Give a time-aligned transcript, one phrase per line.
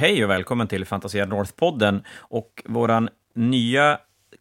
[0.00, 3.98] Hej och välkommen till Fantasia North-podden och våran nya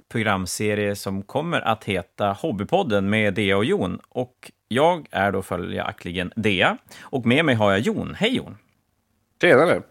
[0.10, 4.00] programserie som kommer att heta Hobbypodden med Dea och Jon.
[4.10, 8.16] Och jag är då följaktligen Dea och med mig har jag Jon.
[8.16, 8.58] Hej Jon!
[9.42, 9.82] Tjenare!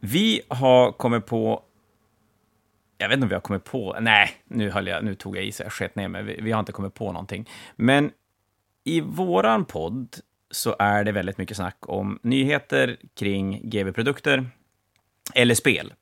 [0.00, 1.62] Vi har kommit på
[2.98, 5.44] jag vet inte om vi har kommit på, nej, nu, höll jag, nu tog jag
[5.44, 7.50] i så jag sket ner mig, vi, vi har inte kommit på någonting.
[7.76, 8.10] Men
[8.84, 10.08] i våran podd
[10.54, 14.46] så är det väldigt mycket snack om nyheter kring GV-produkter
[15.34, 15.92] eller spel.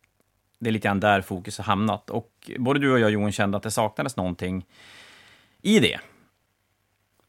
[0.58, 2.10] Det är lite grann där fokus har hamnat.
[2.10, 4.66] Och både du och jag, Johan, kände att det saknades någonting
[5.62, 6.00] i det.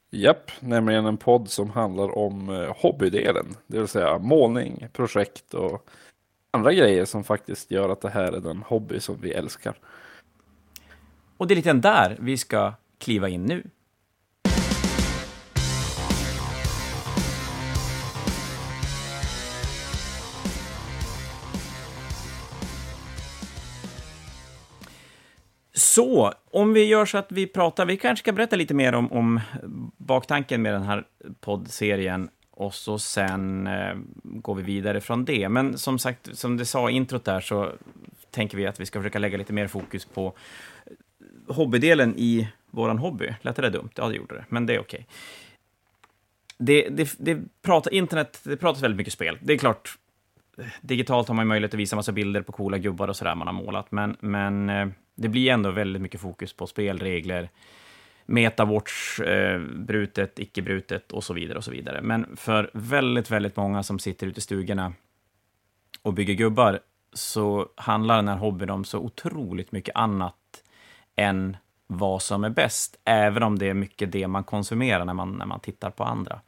[0.10, 5.90] Japp, nämligen en podd som handlar om eh, hobbydelen, det vill säga målning, projekt och
[6.52, 9.76] andra grejer som faktiskt gör att det här är den hobby som vi älskar.
[11.38, 13.64] Och det är lite grann där vi ska kliva in nu.
[25.96, 29.12] Så, om vi gör så att vi pratar, vi kanske ska berätta lite mer om,
[29.12, 29.40] om
[29.98, 31.04] baktanken med den här
[31.40, 35.50] poddserien och så sen eh, går vi vidare från det.
[35.50, 37.72] Men som sagt, som det sa i introt där, så
[38.32, 40.34] tänker vi att vi ska försöka lägga lite mer fokus på
[40.86, 43.34] eh, hobbydelen i våran hobby.
[43.42, 43.90] Lät det där dumt?
[43.96, 45.08] Ja, det gjorde det, men det är okej.
[46.58, 49.38] Det, det, det pratar, internet, det pratas väldigt mycket spel.
[49.42, 49.98] Det är klart,
[50.82, 53.54] digitalt har man möjlighet att visa massa bilder på coola gubbar och sådär man har
[53.54, 57.50] målat, men, men eh, det blir ändå väldigt mycket fokus på spelregler,
[58.26, 61.58] metawatch, eh, brutet, icke-brutet och så vidare.
[61.58, 62.02] och så vidare.
[62.02, 64.94] Men för väldigt, väldigt många som sitter ute i stugorna
[66.02, 66.80] och bygger gubbar
[67.14, 70.64] så handlar den här hobbyn om så otroligt mycket annat
[71.16, 75.32] än vad som är bäst, även om det är mycket det man konsumerar när man,
[75.32, 76.42] när man tittar på andra.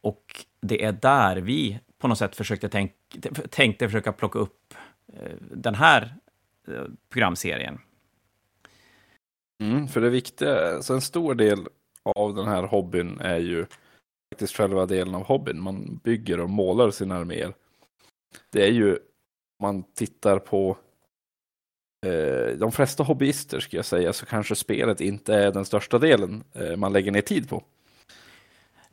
[0.00, 2.92] Och det är där vi på något sätt försökte tänk,
[3.50, 4.74] tänkte försöka plocka upp
[5.12, 6.14] eh, den här
[6.68, 7.78] eh, programserien.
[9.62, 11.68] Mm, för det viktiga, så en stor del
[12.16, 13.66] av den här hobbyn är ju
[14.32, 15.60] faktiskt själva delen av hobbyn.
[15.60, 17.54] Man bygger och målar sina arméer.
[18.50, 20.76] Det är ju, om man tittar på
[22.06, 26.44] eh, de flesta hobbyister ska jag säga, så kanske spelet inte är den största delen
[26.52, 27.64] eh, man lägger ner tid på.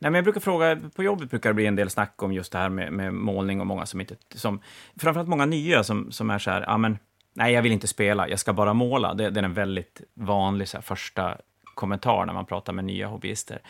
[0.02, 2.52] Nej, men jag brukar fråga, på jobbet brukar det bli en del snack om just
[2.52, 4.60] det här med, med målning och många som inte, som,
[4.96, 6.98] framförallt många nya som, som är så här, ja men,
[7.34, 9.14] nej jag vill inte spela, jag ska bara måla.
[9.14, 11.36] Det, det är en väldigt vanlig så här, första
[11.74, 13.60] kommentar när man pratar med nya hobbyister.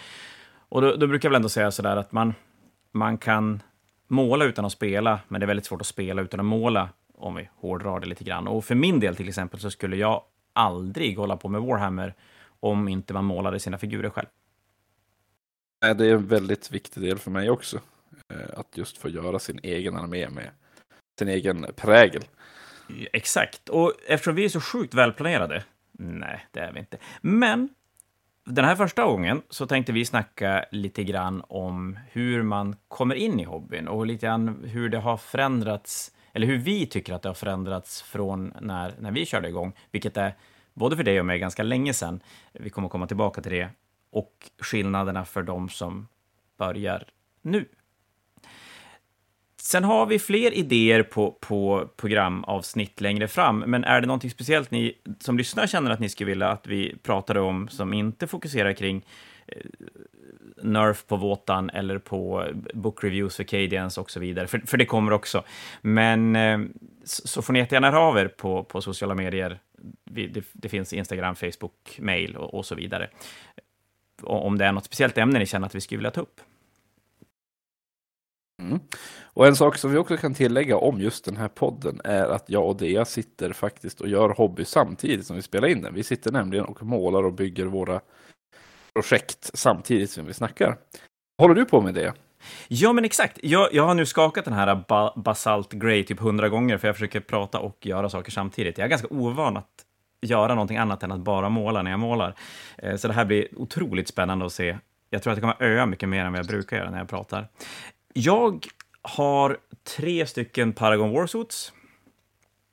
[0.69, 2.35] Och då, då brukar jag väl ändå säga så där att man,
[2.93, 3.63] man kan
[4.09, 7.35] måla utan att spela, men det är väldigt svårt att spela utan att måla, om
[7.35, 8.49] vi hårdrar det lite grann.
[8.49, 10.23] Och för min del till exempel så skulle jag
[10.53, 12.15] aldrig hålla på med Warhammer
[12.61, 14.29] om inte man målade sina figurer själv.
[15.83, 17.81] Det är en väldigt viktig del för mig också.
[18.29, 20.51] Eh, att just få göra sin egen armé med
[21.19, 22.23] sin egen prägel.
[23.13, 26.99] Exakt, och eftersom vi är så sjukt välplanerade, nej, det är vi inte.
[27.21, 27.69] Men
[28.45, 33.41] den här första gången så tänkte vi snacka lite grann om hur man kommer in
[33.41, 37.29] i hobbyn och lite grann hur det har förändrats, eller hur vi tycker att det
[37.29, 40.35] har förändrats från när, när vi körde igång, vilket är
[40.75, 42.23] både för dig och mig ganska länge sedan.
[42.53, 43.69] Vi kommer komma tillbaka till det
[44.13, 46.09] och skillnaderna för de som
[46.57, 47.05] börjar
[47.43, 47.67] nu.
[49.57, 54.71] Sen har vi fler idéer på, på programavsnitt längre fram, men är det någonting speciellt
[54.71, 58.73] ni som lyssnar känner att ni skulle vilja att vi pratade om som inte fokuserar
[58.73, 59.07] kring
[59.47, 59.57] eh,
[60.63, 64.77] Nerf på Våtan eller på eh, book reviews för Cadians och så vidare, för, för
[64.77, 65.45] det kommer också.
[65.81, 66.61] Men eh,
[67.05, 69.59] så får ni jättegärna höra av er på, på sociala medier.
[70.05, 73.09] Det, det finns Instagram, Facebook, mail och, och så vidare
[74.25, 76.41] om det är något speciellt ämne ni känner att vi skulle vilja ta upp.
[78.63, 78.81] Mm.
[79.23, 82.45] Och en sak som vi också kan tillägga om just den här podden är att
[82.51, 85.95] jag och Dea sitter faktiskt och gör hobby samtidigt som vi spelar in den.
[85.95, 88.01] Vi sitter nämligen och målar och bygger våra
[88.95, 90.77] projekt samtidigt som vi snackar.
[91.39, 92.15] Håller du på med det?
[92.69, 93.39] Ja, men exakt.
[93.43, 96.97] Jag, jag har nu skakat den här ba Basalt Grey typ hundra gånger, för jag
[96.97, 98.79] försöker prata och göra saker samtidigt.
[98.79, 99.85] Jag är ganska ovan att
[100.23, 102.35] göra någonting annat än att bara måla när jag målar.
[102.79, 104.79] Eh, så det här blir otroligt spännande att se.
[105.11, 107.09] Jag tror att det kommer öa mycket mer än vad jag brukar göra när jag
[107.09, 107.49] pratar.
[108.13, 108.67] Jag
[109.03, 109.59] har
[109.97, 111.73] tre stycken Paragon Warsuits,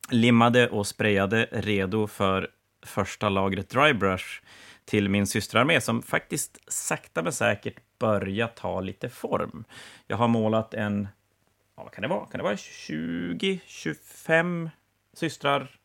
[0.10, 2.50] limmade och sprayade, redo för
[2.86, 4.42] första lagret Drybrush
[4.86, 9.64] till min systerarmé som faktiskt sakta men säkert börjar ta lite form.
[10.08, 11.08] Jag har målat en,
[11.76, 12.26] ja, vad kan det vara?
[12.26, 14.70] Kan det vara 20, 25
[15.14, 15.76] systrar?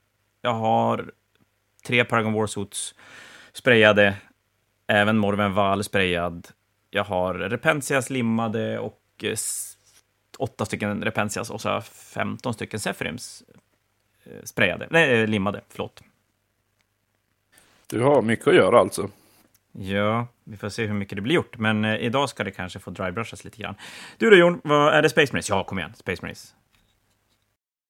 [0.40, 1.12] Jag har
[1.84, 2.94] tre Paragon Warsuits
[3.52, 4.16] sprayade,
[4.86, 6.48] även Morven Val sprayad.
[6.90, 9.36] Jag har Repentia slimmade och eh,
[10.38, 13.42] åtta stycken Repensias och så har jag 15 stycken Sephirims
[14.24, 16.02] eh, sprayade, nej, eh, limmade, förlåt.
[17.86, 19.10] Du har mycket att göra alltså.
[19.72, 22.90] Ja, vi får se hur mycket det blir gjort, men idag ska det kanske få
[22.90, 23.74] drybrushas lite grann.
[24.18, 25.48] Du då Jon, vad är det Space Marines?
[25.48, 26.54] Ja, kom igen, Space Marines.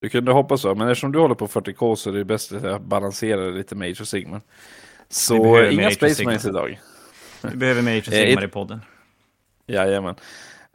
[0.00, 2.62] Du kunde hoppas så, men eftersom du håller på 40K så är det bäst att
[2.62, 4.40] jag balanserar lite of Sigmar.
[5.08, 5.34] Så
[5.70, 6.24] inga Space.
[6.24, 6.80] Marines idag.
[7.42, 8.80] Vi behöver of Eh, Sigmar ett- i podden.
[9.66, 10.14] Jajamän.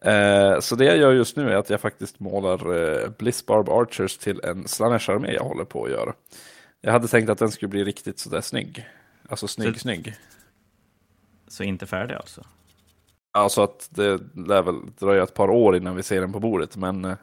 [0.01, 2.73] Eh, så det jag gör just nu är att jag faktiskt målar
[3.03, 6.13] eh, Blizzbarb Archers till en Slanesh-armé jag håller på att göra.
[6.81, 8.87] Jag hade tänkt att den skulle bli riktigt sådär snygg.
[9.29, 10.15] Alltså snygg, Så- snygg.
[11.47, 12.43] Så inte färdig alltså.
[13.31, 16.75] Alltså att det lär väl dröja ett par år innan vi ser den på bordet,
[16.77, 17.15] men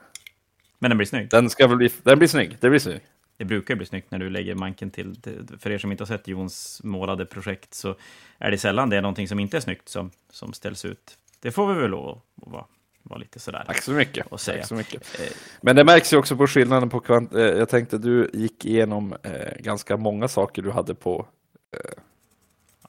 [0.78, 1.30] Men den blir snygg.
[1.30, 2.56] den ska bli, den blir snygg.
[2.60, 3.00] Det blir snygg.
[3.36, 5.16] Det brukar bli snyggt när du lägger manken till.
[5.58, 7.94] För er som inte har sett Jons målade projekt så
[8.38, 11.18] är det sällan det är någonting som inte är snyggt som, som ställs ut.
[11.40, 12.08] Det får vi väl lov
[12.42, 12.64] att vara,
[13.02, 13.64] vara lite sådär.
[13.66, 14.26] Tack så mycket.
[14.26, 14.58] Och säga.
[14.58, 15.20] Tack så mycket.
[15.20, 15.26] Eh,
[15.60, 17.34] Men det märks ju också på skillnaden på kvant...
[17.34, 19.30] Eh, jag tänkte du gick igenom eh,
[19.60, 21.26] ganska många saker du hade på,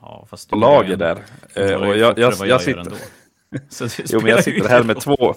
[0.02, 1.16] Ja, på lager där.
[1.56, 2.94] och jag, jag, jag, gör sitter...
[4.14, 5.36] Jo, men jag sitter här med två.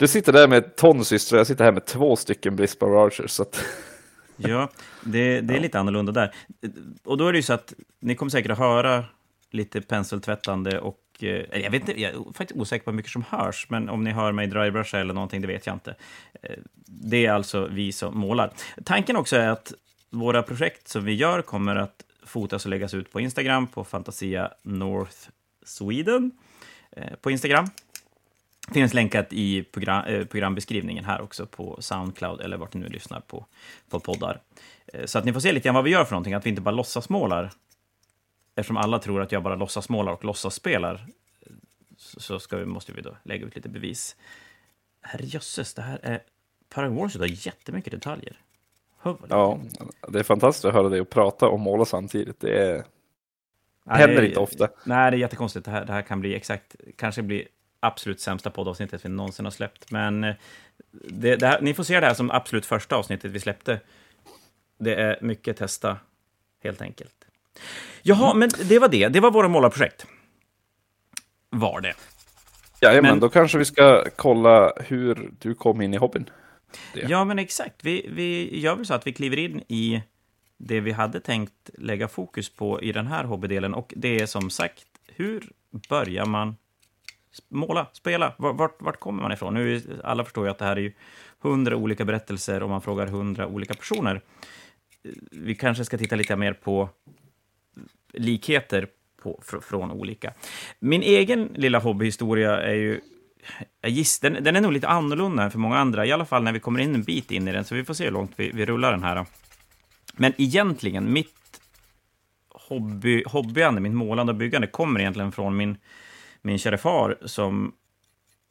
[0.00, 3.30] Du sitter där med tonsystrar, jag sitter här med två stycken Blizzbar Archers.
[3.30, 3.64] Så att...
[4.36, 4.68] Ja,
[5.04, 6.34] det, det är lite annorlunda där.
[7.04, 9.04] Och då är det ju så att ni kommer säkert att höra
[9.50, 13.24] lite penseltvättande och eh, jag vet inte, jag är faktiskt osäker på hur mycket som
[13.28, 15.94] hörs, men om ni hör mig drybrusha eller någonting, det vet jag inte.
[16.42, 16.50] Eh,
[16.84, 18.52] Det är alltså vi som målar.
[18.84, 19.72] Tanken också är att
[20.10, 24.50] våra projekt som vi gör kommer att fotas och läggas ut på Instagram, på Fantasia
[24.62, 25.16] North
[25.64, 26.30] Sweden
[26.92, 27.66] eh, på Instagram.
[28.72, 33.20] Finns länkat i program, eh, programbeskrivningen här också på Soundcloud eller vart ni nu lyssnar
[33.20, 33.46] på,
[33.88, 34.40] på poddar.
[34.86, 36.50] Eh, så att ni får se lite grann vad vi gör för någonting, att vi
[36.50, 37.50] inte bara låtsasmålar.
[38.56, 41.06] Eftersom alla tror att jag bara låtsasmålar och låtsasspelar
[41.96, 44.16] så ska vi, måste vi då lägga ut lite bevis.
[45.00, 46.22] Herrejösses, det här är...
[46.74, 48.36] Paragon Wars har jättemycket detaljer.
[49.28, 49.60] Ja,
[50.08, 52.40] det är fantastiskt att höra dig och prata och måla samtidigt.
[52.40, 52.84] Det är...
[53.84, 54.68] Nej, händer inte ofta.
[54.84, 55.64] Nej, det är jättekonstigt.
[55.64, 57.48] Det här, det här kan bli exakt, kanske bli
[57.80, 59.90] absolut sämsta poddavsnittet vi någonsin har släppt.
[59.90, 60.34] Men eh,
[60.92, 63.80] det, det här, ni får se det här som absolut första avsnittet vi släppte.
[64.78, 65.96] Det är mycket testa,
[66.62, 67.14] helt enkelt.
[68.02, 69.08] Jaha, men det var det.
[69.08, 70.06] Det var våra målarprojekt.
[71.50, 71.94] Var det.
[72.80, 76.30] Jajamän, Men- då kanske vi ska kolla hur du kom in i hobbyn.
[76.94, 77.06] Det.
[77.08, 77.84] Ja, men exakt.
[77.84, 80.02] Vi, vi gör väl så att vi kliver in i
[80.56, 83.74] det vi hade tänkt lägga fokus på i den här hobbydelen.
[83.74, 85.52] Och det är som sagt, hur
[85.88, 86.56] börjar man
[87.48, 88.34] måla, spela?
[88.38, 89.54] Vart, vart, kommer man ifrån?
[89.54, 90.92] Nu, alla förstår ju att det här är ju
[91.40, 94.20] hundra olika berättelser om man frågar hundra olika personer.
[95.30, 96.88] Vi kanske ska titta lite mer på
[98.12, 98.88] likheter
[99.22, 100.32] på, fr, från olika.
[100.78, 103.00] Min egen lilla hobbyhistoria är ju
[103.80, 106.42] jag giss, den, den är nog lite annorlunda än för många andra, i alla fall
[106.42, 108.32] när vi kommer in en bit in i den, så vi får se hur långt
[108.36, 109.26] vi, vi rullar den här.
[110.12, 111.60] Men egentligen, mitt
[112.48, 115.76] hobby, hobbyande, mitt målande och byggande kommer egentligen från min,
[116.42, 117.72] min kära far som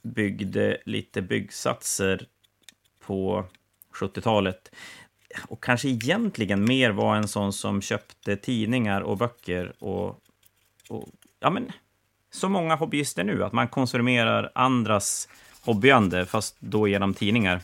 [0.02, 2.26] byggde lite byggsatser
[3.00, 3.44] på
[3.92, 4.70] 70-talet.
[5.48, 10.20] Och kanske egentligen mer var en sån som köpte tidningar och böcker och,
[10.88, 11.08] och
[11.40, 11.72] ja men,
[12.30, 15.28] så många hobbyister nu, att man konsumerar andras
[15.64, 17.60] hobbyande, fast då genom tidningar.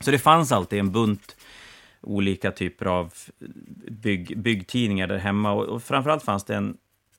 [0.00, 1.36] Så det fanns alltid en bunt
[2.00, 3.14] olika typer av
[3.90, 5.52] bygg, byggtidningar där hemma.
[5.52, 6.76] Och, och framförallt fanns det en,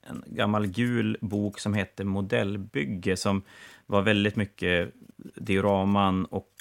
[0.10, 3.42] en gammal gul bok som hette Modellbygge, som
[3.86, 4.94] var väldigt mycket
[5.36, 6.52] dioraman och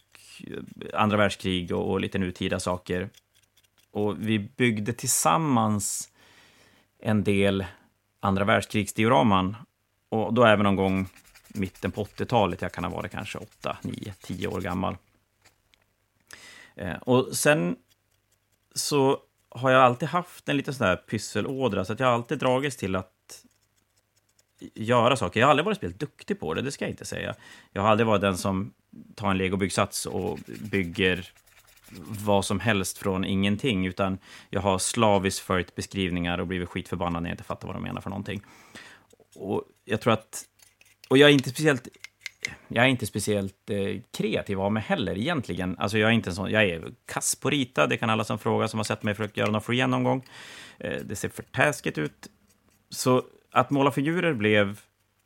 [0.46, 3.10] eh, andra världskrig och, och lite nutida saker.
[3.90, 6.10] Och vi byggde tillsammans
[6.98, 7.64] en del
[8.20, 9.56] andra världskrigsdioraman.
[10.08, 11.08] Och då även någon gång
[11.48, 14.96] mitten på 80-talet, jag kan ha varit kanske 8, 9, 10 år gammal.
[16.74, 17.76] Eh, och sen
[18.74, 22.38] så har jag alltid haft en liten sån där pysselådra, så att jag har alltid
[22.38, 23.15] dragits till att
[24.74, 25.40] göra saker.
[25.40, 27.34] Jag har aldrig varit speciellt duktig på det, det ska jag inte säga.
[27.72, 28.72] Jag har aldrig varit den som
[29.14, 30.38] tar en legobyggsats och
[30.70, 31.32] bygger
[32.08, 34.18] vad som helst från ingenting, utan
[34.50, 38.00] jag har slaviskt följt beskrivningar och blivit skitförbannad när jag inte fattar vad de menar
[38.00, 38.42] för någonting.
[39.34, 40.44] Och jag tror att...
[41.08, 41.88] Och jag är inte speciellt...
[42.68, 45.78] Jag är inte speciellt eh, kreativ av mig heller egentligen.
[45.78, 46.50] Alltså jag är inte en sån...
[46.50, 49.40] Jag är kass på rita, det kan alla som frågar som har sett mig försöka
[49.40, 50.24] göra någon free någon gång.
[50.78, 52.26] Eh, det ser för taskigt ut.
[52.90, 53.22] Så
[53.56, 54.80] att måla figurer blev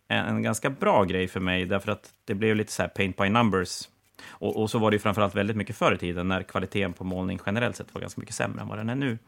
[0.09, 3.29] en, ganska bra grej för mig, därför att det blev lite så här paint by
[3.29, 3.89] numbers.
[4.29, 7.05] Och, och så var det ju framförallt väldigt mycket förr i tiden, när kvaliteten på
[7.05, 9.19] målning generellt sett var ganska mycket sämre än vad den är nu.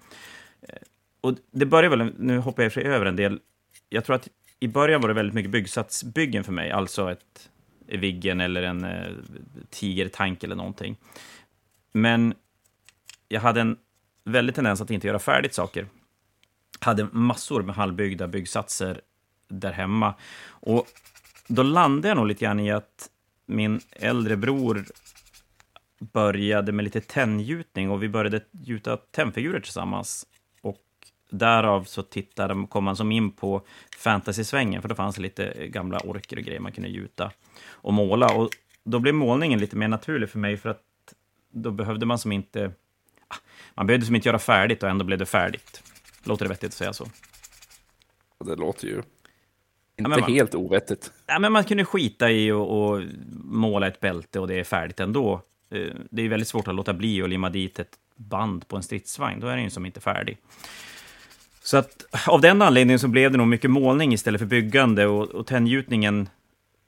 [0.68, 0.75] Eh,
[1.21, 3.40] och det börjar väl, nu hoppar jag i och för sig över en del,
[3.88, 4.28] jag tror att
[4.61, 7.50] i början var det väldigt mycket byggsatsbyggen för mig, alltså ett
[7.88, 9.12] eh, Viggen eller en eh,
[9.71, 10.97] tigertank eller någonting.
[11.92, 12.35] Men
[13.28, 13.76] jag hade en
[14.25, 15.87] väldig tendens att inte göra färdigt saker.
[16.84, 19.00] Hade massor med halvbyggda byggsatser
[19.48, 20.14] där hemma.
[20.44, 20.86] Och
[21.46, 23.10] då landade jag nog lite grann i att
[23.46, 24.84] min äldre bror
[25.98, 30.26] började med lite tenngjutning och vi började gjuta tennfigurer tillsammans.
[30.60, 30.82] Och
[31.30, 33.62] därav så tittade, kom man som in på
[33.98, 37.30] fantasy-svängen, för då fanns det lite gamla orker och grejer man kunde gjuta
[37.68, 38.34] och måla.
[38.34, 38.50] Och
[38.84, 40.82] då blev målningen lite mer naturlig för mig, för att
[41.50, 42.72] då behövde man som inte...
[43.28, 43.36] Ah,
[43.74, 45.82] man behövde som inte göra färdigt och ändå blev det färdigt.
[46.24, 47.06] Låter det vettigt att säga så?
[48.44, 49.02] Det låter ju Ja,
[49.96, 51.12] inte men man- helt ovettigt.
[51.26, 53.02] Ja, men man kunde skita i och, och
[53.44, 55.42] måla ett bälte och det är färdigt ändå.
[55.70, 58.82] Eh, Det är väldigt svårt att låta bli att limma dit ett band på en
[58.82, 59.40] stridsvagn.
[59.40, 60.38] Då är den ju som inte färdig.
[61.62, 65.28] Så att av den anledningen så blev det nog mycket målning istället för byggande och,
[65.28, 66.28] och tenngjutningen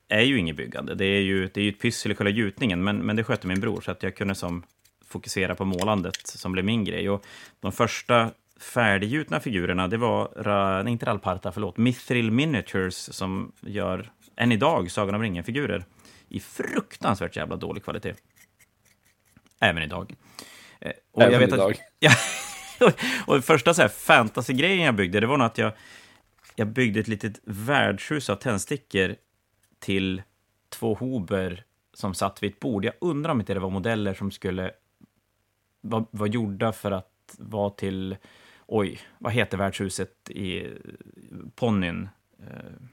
[0.09, 0.95] är ju inget byggande.
[0.95, 3.47] Det är ju, det är ju ett pyssel i själva gjutningen, men, men det skötte
[3.47, 4.63] min bror så att jag kunde som
[5.07, 7.11] fokusera på målandet som blev min grej.
[7.11, 7.25] Och
[7.61, 8.31] de första
[8.61, 15.15] färdiggjutna figurerna, det var, nej, inte Ralparta, förlåt, Mithril Miniatures som gör, än idag, Sagan
[15.15, 15.85] om ringen-figurer
[16.29, 18.15] i fruktansvärt jävla dålig kvalitet.
[19.61, 20.15] Även idag.
[20.81, 21.77] Eh, Och Även vet att- idag.
[22.79, 22.93] Ja,
[23.27, 25.73] och första så här fantasy-grejen jag byggde, det var nog att jag,
[26.57, 29.17] jag byggde ett litet värdshus av tändstickor
[29.79, 30.23] till
[30.69, 32.85] två hober som satt vid ett bord.
[32.85, 34.71] Jag undrar om inte det var modeller som skulle
[35.81, 38.17] vara var gjorda för att vara till,
[38.67, 40.67] oj, vad heter värdshuset i
[41.55, 42.09] ponnyn?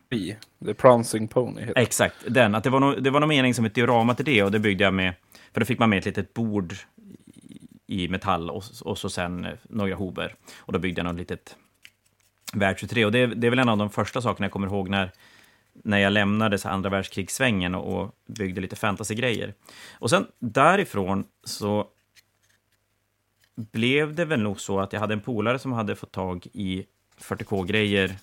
[0.10, 0.38] Vi.
[0.66, 2.56] The Prancing Pony heter Exakt, den.
[2.56, 4.60] Att det var nog, det var någon mening som ett diorama till det och det
[4.60, 5.14] byggde jag med,
[5.54, 6.76] för då fick man med ett litet bord
[7.88, 10.36] i metall och, och så sen eh, några hober.
[10.58, 11.56] Och då byggde jag något litet
[12.54, 15.12] världshus och det, det är väl en av de första sakerna jag kommer ihåg när,
[15.74, 19.54] när jag lämnade så andra världskrigsvängen och, och byggde lite fantasy-grejer.
[19.94, 21.88] Och sen därifrån så
[23.72, 26.86] blev det väl nog så att jag hade en polare som hade fått tag i
[27.20, 28.16] 40K-grejer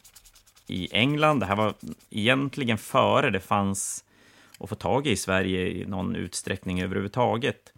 [0.67, 1.41] i England.
[1.41, 1.75] Det här var
[2.11, 4.05] egentligen före det fanns
[4.61, 7.73] att få tag i i Sverige i någon utsträckning överhuvudtaget.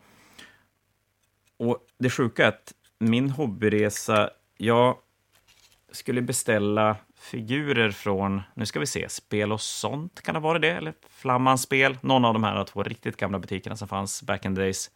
[1.56, 4.96] Och det sjuka är att min hobbyresa, jag
[5.92, 10.70] skulle beställa figurer från, nu ska vi se, Spel och sånt, kan det vara det?
[10.70, 11.98] Eller Flammans spel?
[12.00, 14.90] Någon av de här två riktigt gamla butikerna som fanns back in the days.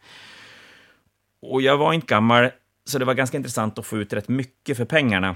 [1.51, 2.49] Och jag var inte gammal,
[2.85, 5.35] så det var ganska intressant att få ut rätt mycket för pengarna.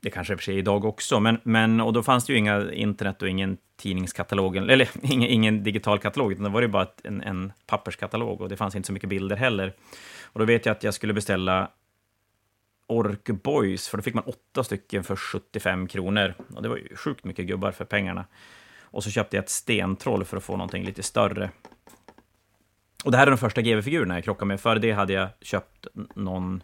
[0.00, 2.38] Det kanske är för sig är idag också, men, men och då fanns det ju
[2.38, 6.86] inga internet och ingen tidningskatalog, eller ingen, ingen digital katalog, utan det var ju bara
[7.04, 9.72] en, en papperskatalog och det fanns inte så mycket bilder heller.
[10.22, 11.70] Och då vet jag att jag skulle beställa
[12.86, 16.34] Ork Boys, för då fick man åtta stycken för 75 kronor.
[16.54, 18.24] Och det var ju sjukt mycket gubbar för pengarna.
[18.80, 21.50] Och så köpte jag ett stentroll för att få någonting lite större.
[23.04, 24.60] Och det här är de första GV-figurerna jag krockade med.
[24.60, 26.62] Före det hade jag köpt någon,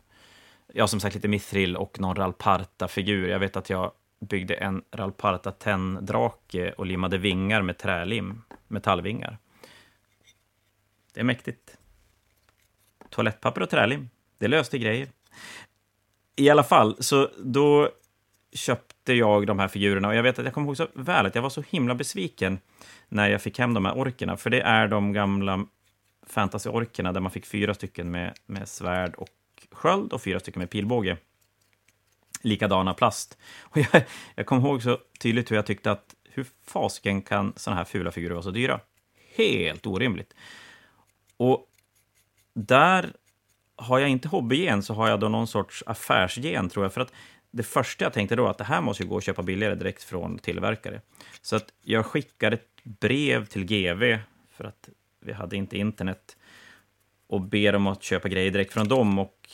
[0.72, 3.28] ja som sagt lite Mithril och någon Ralparta-figur.
[3.28, 9.38] Jag vet att jag byggde en Ralparta tenndrake och limmade vingar med trälim, metallvingar.
[11.14, 11.76] Det är mäktigt.
[13.10, 15.08] Toalettpapper och trälim, det löste grejer.
[16.36, 17.90] I alla fall, så då
[18.52, 21.34] köpte jag de här figurerna och jag vet att jag kommer ihåg så väl att
[21.34, 22.58] jag var så himla besviken
[23.08, 25.66] när jag fick hem de här orkerna, för det är de gamla
[26.28, 29.28] fantasy-orkerna där man fick fyra stycken med, med svärd och
[29.72, 31.16] sköld och fyra stycken med pilbåge.
[32.42, 33.38] Likadana plast.
[33.62, 34.02] Och jag,
[34.34, 38.10] jag kommer ihåg så tydligt hur jag tyckte att hur fasiken kan sådana här fula
[38.10, 38.80] figurer vara så dyra?
[39.36, 40.34] Helt orimligt.
[41.36, 41.66] Och
[42.54, 43.12] där
[43.76, 46.92] har jag inte hobbygen så har jag då någon sorts affärsgen tror jag.
[46.92, 47.12] För att
[47.50, 50.02] det första jag tänkte då att det här måste ju gå att köpa billigare direkt
[50.02, 51.00] från tillverkare.
[51.42, 54.18] Så att jag skickade ett brev till GV
[54.50, 54.88] för att
[55.28, 56.36] vi hade inte internet
[57.26, 59.18] och ber dem att köpa grejer direkt från dem.
[59.18, 59.50] Och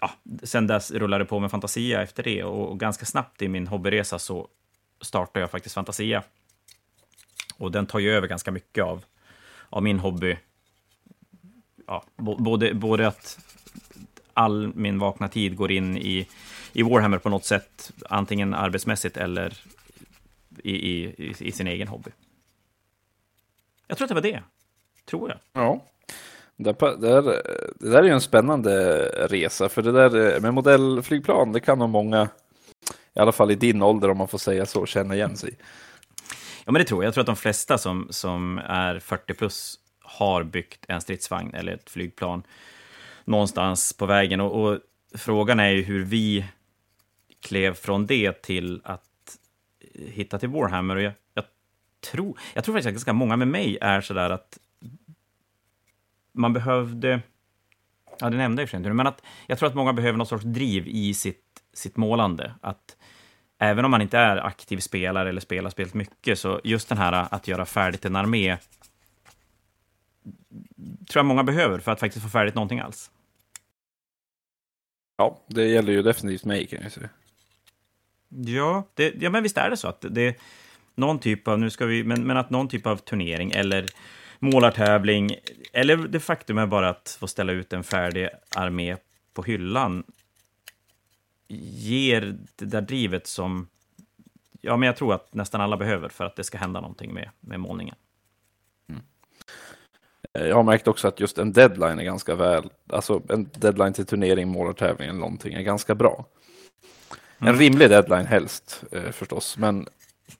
[0.00, 0.10] ja,
[0.42, 4.18] sen dess rullade det på med Fantasia efter det och, ganska snabbt i min hobbyresa
[4.18, 4.48] så
[5.00, 6.22] startade jag faktiskt Fantasia.
[7.56, 9.04] Och den tar ju över ganska mycket av,
[9.68, 10.36] av min hobby.
[11.86, 13.38] Ja, både, både att
[14.34, 16.28] all min vakna tid går in i,
[16.72, 19.58] i Warhammer på något sätt, antingen arbetsmässigt eller
[20.64, 22.10] i, i, i sin egen hobby.
[23.86, 24.42] Jag tror att det var det.
[25.10, 25.38] Tror jag.
[25.52, 25.84] Ja.
[26.56, 27.22] Det, där,
[27.80, 31.88] det där är ju en spännande resa, för det där med modellflygplan, det kan nog
[31.88, 32.28] många,
[33.14, 35.58] i alla fall i din ålder om man får säga så, känna igen sig.
[36.64, 37.06] Ja, men det tror jag.
[37.06, 41.72] Jag tror att de flesta som, som är 40 plus har byggt en stridsvagn eller
[41.72, 42.42] ett flygplan
[43.24, 44.40] någonstans på vägen.
[44.40, 44.78] Och, och
[45.14, 46.44] frågan är ju hur vi
[47.40, 49.38] klev från det till att
[49.94, 50.96] hitta till Warhammer.
[50.96, 51.44] Och jag, jag
[52.10, 54.58] tror, jag tror faktiskt att ganska många med mig är sådär att
[56.38, 57.20] man behövde,
[58.18, 60.44] ja det nämnde jag i inte, men att jag tror att många behöver någon sorts
[60.44, 62.54] driv i sitt, sitt målande.
[62.60, 62.96] Att
[63.58, 67.34] även om man inte är aktiv spelare eller spelar spelet mycket, så just den här
[67.34, 68.56] att göra färdigt en armé
[71.08, 73.10] tror jag många behöver för att faktiskt få färdigt någonting alls.
[75.16, 77.08] Ja, det gäller ju definitivt mig kan jag säga.
[78.28, 80.34] Ja, det, ja men visst är det så att det är
[80.94, 83.86] någon typ av, nu ska vi, men, men att någon typ av turnering eller
[84.38, 85.34] målartävling,
[85.72, 88.96] eller det faktum är bara att få ställa ut en färdig armé
[89.34, 90.04] på hyllan,
[91.48, 93.68] ger det där drivet som
[94.60, 97.30] ja, men jag tror att nästan alla behöver för att det ska hända någonting med,
[97.40, 97.94] med målningen.
[100.32, 104.06] Jag har märkt också att just en deadline är ganska väl, alltså en deadline till
[104.06, 106.26] turnering, målartävling eller någonting är ganska bra.
[107.38, 107.60] En mm.
[107.60, 109.88] rimlig deadline helst eh, förstås, men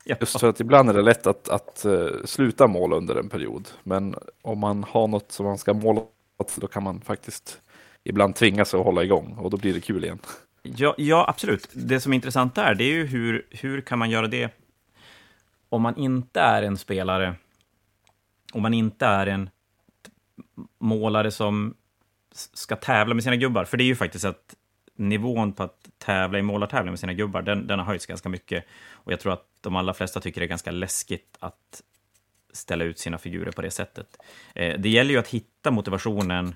[0.04, 0.16] ja.
[0.21, 3.68] just för att ibland är det lätt att, att uh, sluta måla under en period.
[3.83, 6.02] Men om man har något som man ska måla
[6.57, 7.61] då kan man faktiskt
[8.04, 10.18] ibland tvinga sig att hålla igång och då blir det kul igen.
[10.62, 11.68] Ja, ja absolut.
[11.73, 14.54] Det som är intressant där, det är ju hur, hur kan man göra det
[15.68, 17.35] om man inte är en spelare,
[18.52, 19.50] om man inte är en
[20.78, 21.75] målare som
[22.33, 23.64] ska tävla med sina gubbar.
[23.64, 24.54] För det är ju faktiskt att
[24.97, 28.64] nivån på att tävla i målartävling med sina gubbar, den, den har höjts ganska mycket.
[28.90, 31.83] Och jag tror att de allra flesta tycker det är ganska läskigt att
[32.52, 34.17] ställa ut sina figurer på det sättet.
[34.55, 36.55] Eh, det gäller ju att hitta motivationen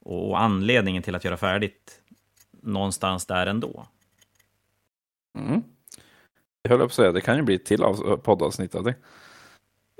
[0.00, 2.00] och, och anledningen till att göra färdigt
[2.62, 3.86] någonstans där ändå.
[5.38, 5.62] Mm.
[6.62, 7.82] Jag höll på att säga, det kan ju bli ett till
[8.22, 8.94] poddavsnitt av det.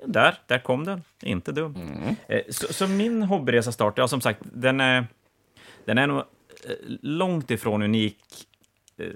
[0.07, 1.03] Där, där kom den.
[1.23, 1.75] Inte dum.
[1.77, 2.17] Mm.
[2.29, 5.07] Eh, så, så, min hobbyresa start, ja som sagt, den är,
[5.85, 6.25] den är nog
[7.01, 8.47] långt ifrån unik
[8.97, 9.07] eh,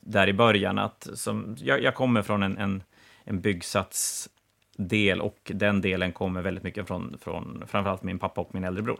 [0.00, 0.78] där i början.
[0.78, 2.82] Att, som, jag, jag kommer från en, en,
[3.24, 8.64] en byggsatsdel och den delen kommer väldigt mycket från, från framförallt min pappa och min
[8.64, 8.98] äldre bror.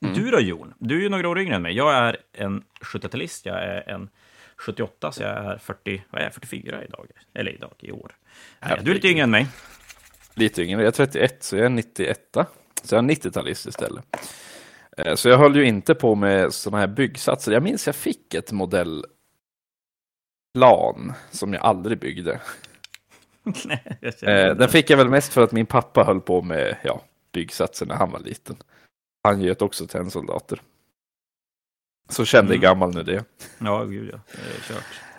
[0.00, 0.14] Mm.
[0.14, 0.74] Du då Jon?
[0.78, 1.76] Du är ju några år yngre än mig.
[1.76, 4.08] Jag är en 70-talist, jag är en
[4.56, 7.06] 78, så jag är 40, vad är jag, 44 idag.
[7.34, 8.16] Eller idag, i år.
[8.60, 9.46] Du är lite yngre än mig.
[10.34, 12.36] Lite yngre, jag är 31 så jag är 91.
[12.82, 14.04] Så jag är 90-talist istället.
[14.96, 17.52] Eh, så jag höll ju inte på med sådana här byggsatser.
[17.52, 19.12] Jag minns jag fick ett modellplan
[21.30, 22.40] som jag aldrig byggde.
[23.64, 27.02] Nej, jag Den fick jag väl mest för att min pappa höll på med ja,
[27.32, 28.56] byggsatser när han var liten.
[29.24, 30.60] Han göt också tennsoldater.
[32.08, 32.62] Så kände mm.
[32.62, 33.24] gammal nu det.
[33.58, 34.20] Ja, gud ja.
[34.32, 35.11] Det är kört.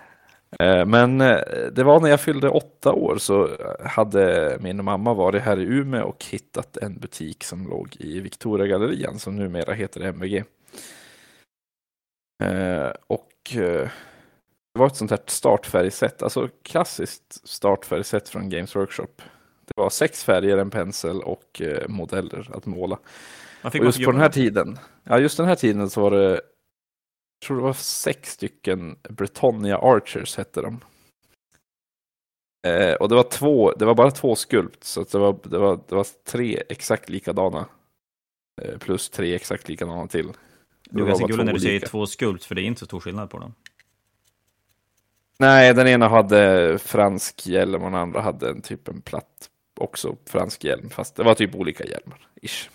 [0.60, 1.40] Eh, men eh,
[1.72, 3.50] det var när jag fyllde åtta år så
[3.86, 9.20] hade min mamma varit här i Umeå och hittat en butik som låg i Victoriagallerian
[9.20, 10.44] som numera heter MVG.
[12.44, 19.22] Eh, och det var ett sånt här startfärgsätt, alltså klassiskt startfärgsätt från Games Workshop.
[19.66, 23.00] Det var sex färger, en pensel och modeller att måla.
[23.64, 26.42] Och just på den här tiden, ja just den här tiden så var det
[27.44, 30.80] tror det var sex stycken Britannia Archers hette de.
[32.68, 35.80] Eh, och det var två, det var bara två skulpt, så det var, det var,
[35.88, 37.66] det var tre exakt likadana.
[38.62, 40.32] Eh, plus tre exakt likadana till.
[40.90, 43.00] Det är ganska kul när du säger två skulpt, för det är inte så stor
[43.00, 43.54] skillnad på dem.
[45.38, 50.16] Nej, den ena hade fransk hjälm och den andra hade en typ en platt, också
[50.26, 52.28] fransk hjälm, fast det var typ olika hjälmar.
[52.42, 52.70] Ish.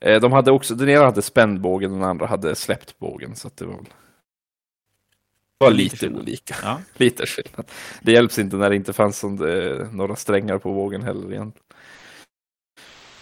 [0.00, 3.36] Eh, de hade också, den ena hade spänd bågen, den andra hade släppt bågen.
[3.36, 3.80] Så det var,
[5.58, 6.54] var lite, lite olika.
[6.62, 6.80] Ja.
[6.96, 7.70] lite skillnad.
[8.02, 11.66] Det hjälps inte när det inte fanns det, några strängar på vågen heller egentligen.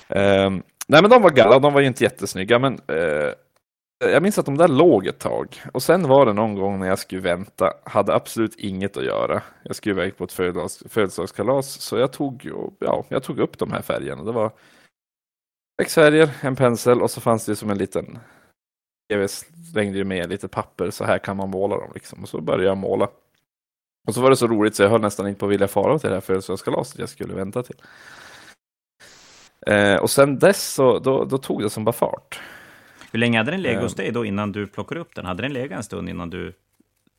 [0.09, 3.33] Um, nej men de var galla, de var ju inte jättesnygga men uh,
[3.99, 6.89] jag minns att de där låg ett tag och sen var det någon gång när
[6.89, 9.43] jag skulle vänta, hade absolut inget att göra.
[9.63, 10.33] Jag skulle iväg på ett
[10.89, 14.25] födelsedagskalas så jag tog, ja, jag tog upp de här färgerna.
[14.25, 14.53] Det var
[15.83, 18.19] Sex färger, en pensel och så fanns det som en liten
[19.09, 22.23] jag slängde ju med lite papper, så här kan man måla dem liksom.
[22.23, 23.09] Och så började jag måla.
[24.07, 25.99] Och så var det så roligt så jag höll nästan inte på att vilja fara
[25.99, 27.77] till det här födelsedagskalaset jag skulle vänta till.
[29.67, 32.41] Eh, och sen dess så då, då, tog det som bara fart.
[33.13, 35.27] Hur länge hade den legat hos dig då innan du plockade upp den?
[35.27, 36.53] Hade den legat en stund innan du...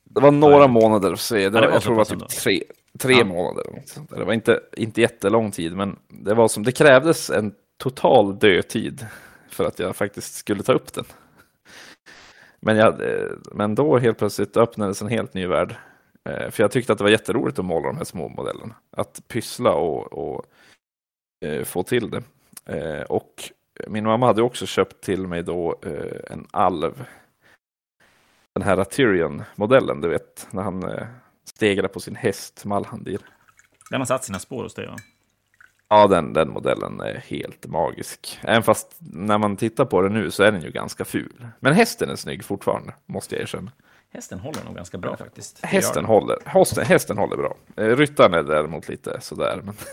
[0.03, 2.63] Det var några månader, så det, var, ja, det jag tror det var typ tre,
[2.99, 3.25] tre ja.
[3.25, 3.83] månader.
[4.09, 9.07] Det var inte, inte jättelång tid, men det var som det krävdes en total dödtid
[9.49, 11.05] för att jag faktiskt skulle ta upp den.
[12.59, 15.75] Men, jag, eh, men då helt plötsligt öppnades en helt ny värld.
[16.29, 18.75] Eh, för jag tyckte att det var jätteroligt att måla de här små modellerna.
[18.91, 20.45] Att pyssla och, och
[21.45, 22.23] eh, få till det.
[23.09, 23.51] Och
[23.87, 25.79] min mamma hade också köpt till mig då
[26.29, 27.05] en alv.
[28.53, 31.07] Den här Tyrion-modellen, du vet, när han
[31.43, 33.19] stegrade på sin häst Malhandir.
[33.89, 34.95] Den har satt sina spår hos dig va?
[34.97, 35.03] Ja,
[35.87, 38.39] den, den modellen är helt magisk.
[38.41, 41.47] Även fast när man tittar på den nu så är den ju ganska ful.
[41.59, 43.71] Men hästen är snygg fortfarande, måste jag erkänna.
[44.09, 45.65] Hästen håller nog ganska bra faktiskt.
[45.65, 47.55] Hästen håller, hästen, hästen håller bra.
[47.75, 49.61] Eh, Ryttaren är däremot lite sådär.
[49.63, 49.75] Men,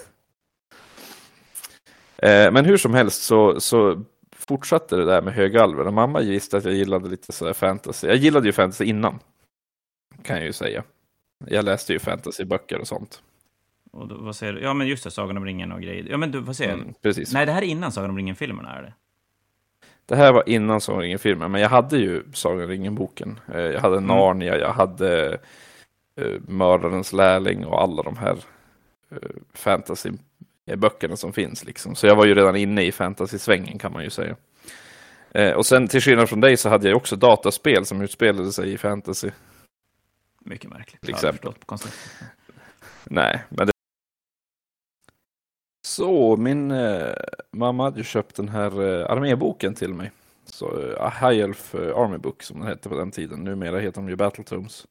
[2.22, 4.02] Eh, men hur som helst så, så
[4.36, 5.86] fortsatte det där med högalver.
[5.86, 8.06] Och mamma visste att jag gillade lite sådär fantasy.
[8.06, 9.18] Jag gillade ju fantasy innan,
[10.22, 10.84] kan jag ju säga.
[11.46, 13.22] Jag läste ju fantasyböcker och sånt.
[13.92, 14.60] Och då, vad säger du?
[14.60, 16.06] Ja, men just det, Sagan om ringen och grejer.
[16.10, 16.72] Ja, men du, vad säger?
[16.72, 17.32] Mm, precis.
[17.32, 18.92] Nej, det här är innan Sagan om ringen-filmerna, är det?
[20.06, 23.40] Det här var innan Sagan om ringen-filmen, men jag hade ju Sagan om ringen-boken.
[23.54, 24.06] Eh, Jag hade Mm.
[24.06, 25.38] Narnia, jag hade
[26.20, 28.36] uh, Mördarens lärling och alla de här
[29.12, 29.18] uh,
[29.54, 31.64] fantasy-böckerna som finns.
[31.64, 31.94] Liksom.
[31.94, 34.36] Så jag var ju redan inne i fantasy-svängen kan man ju säga.
[35.34, 38.72] Eh, och sen till skillnad från dig så hade jag också dataspel som utspelade sig
[38.72, 39.30] i fantasy.
[40.40, 41.00] Mycket märkligt.
[41.00, 41.52] Till exempel.
[43.04, 43.71] Nej, men det...
[45.92, 47.14] Så, min eh,
[47.50, 50.10] mamma hade ju köpt den här eh, arméboken till mig.
[50.44, 53.44] Så, eh, High Elf eh, Army Book som den hette på den tiden.
[53.44, 54.86] Numera heter de ju Battletomes.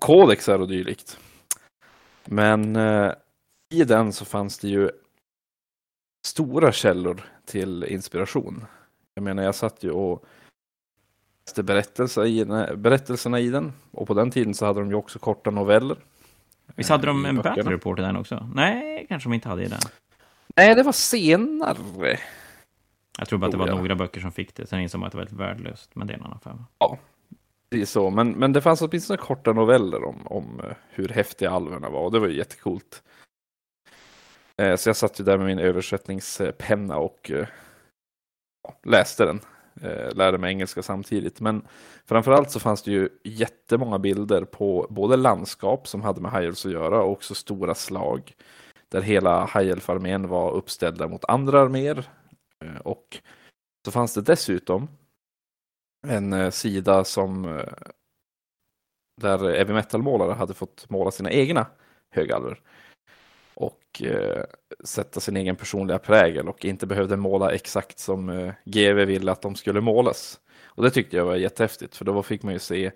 [0.00, 1.18] Kodexar och dylikt.
[2.24, 3.12] Men eh,
[3.74, 4.90] i den så fanns det ju
[6.26, 8.64] stora källor till inspiration.
[9.14, 10.24] Jag menar, jag satt ju och
[11.46, 12.44] läste berättelser i,
[12.76, 13.72] berättelserna i den.
[13.90, 15.96] Och på den tiden så hade de ju också korta noveller.
[16.76, 17.56] Visst hade de i en böckerna.
[17.56, 18.48] battle report i den också?
[18.54, 19.80] Nej, kanske de inte hade i den.
[20.56, 22.18] Nej, det var senare.
[23.18, 24.66] Jag tror bara att det var några böcker som fick det.
[24.66, 25.90] Sen insåg man att det var väldigt värdelöst.
[25.94, 26.64] Men det är en annan femma.
[27.68, 31.50] Det är så, men, men det fanns åtminstone korta noveller om, om eh, hur häftiga
[31.50, 33.02] alverna var och det var ju jättecoolt.
[34.56, 37.46] Eh, Så jag satt ju där med min översättningspenna och eh,
[38.62, 39.40] ja, läste den.
[39.80, 41.40] Eh, Lärde mig engelska samtidigt.
[41.40, 41.62] Men
[42.06, 46.66] framförallt så fanns det ju jättemånga bilder på både landskap som hade med High Elves
[46.66, 48.34] att göra och också stora slag.
[48.88, 52.08] Där hela High Elf-armén var uppställda mot andra arméer.
[52.64, 53.18] Eh, Och
[53.84, 54.88] så fanns det dessutom
[56.06, 57.72] en eh, sida som eh,
[59.20, 61.66] där heavy metal-målare hade fått måla sina egna
[62.10, 62.60] högalver
[63.54, 64.44] och eh,
[64.84, 69.42] sätta sin egen personliga prägel och inte behövde måla exakt som eh, GV ville att
[69.42, 70.40] de skulle målas.
[70.64, 72.90] Och det tyckte jag var jättehäftigt för då fick man ju se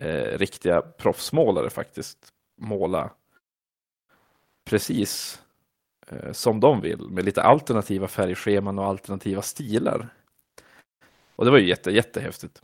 [0.00, 3.10] eh, riktiga proffsmålare faktiskt måla
[4.70, 5.42] precis
[6.06, 10.08] eh, som de vill med lite alternativa färgscheman och alternativa stilar.
[11.36, 12.62] Och det var ju jätte, jättehäftigt.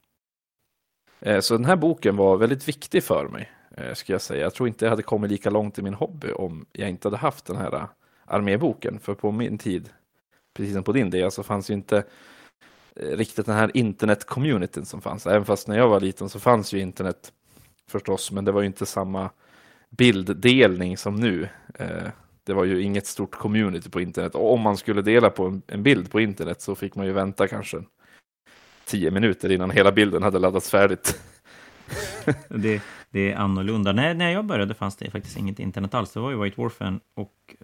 [1.20, 4.42] Eh, Så den här boken var väldigt viktig för mig, Eh, skulle jag säga.
[4.42, 7.16] Jag tror inte jag hade kommit lika långt i min hobby om jag inte hade
[7.16, 7.84] haft den här eh,
[8.24, 8.98] arméboken.
[8.98, 9.88] För på min tid,
[10.54, 12.04] precis som på din del, så fanns ju inte
[12.96, 15.26] eh, riktigt den här internet-communityn som fanns.
[15.26, 17.32] Även fast när jag var liten så fanns ju internet
[17.90, 19.30] förstås, men det var ju inte samma
[19.90, 21.48] bilddelning som nu.
[22.44, 24.34] Det var ju inget stort community på internet.
[24.34, 27.48] Och om man skulle dela på en bild på internet så fick man ju vänta
[27.48, 27.82] kanske
[28.84, 31.20] tio minuter innan hela bilden hade laddats färdigt.
[32.48, 33.92] Det, det är annorlunda.
[33.92, 36.12] Nej, när jag började fanns det faktiskt inget internet alls.
[36.12, 37.54] Det var ju White Warfen och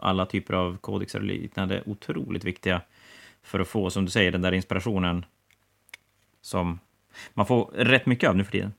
[0.00, 2.82] alla typer av kodexar och liknande otroligt viktiga
[3.42, 5.24] för att få, som du säger, den där inspirationen
[6.40, 6.78] som
[7.34, 8.72] man får rätt mycket av nu för tiden.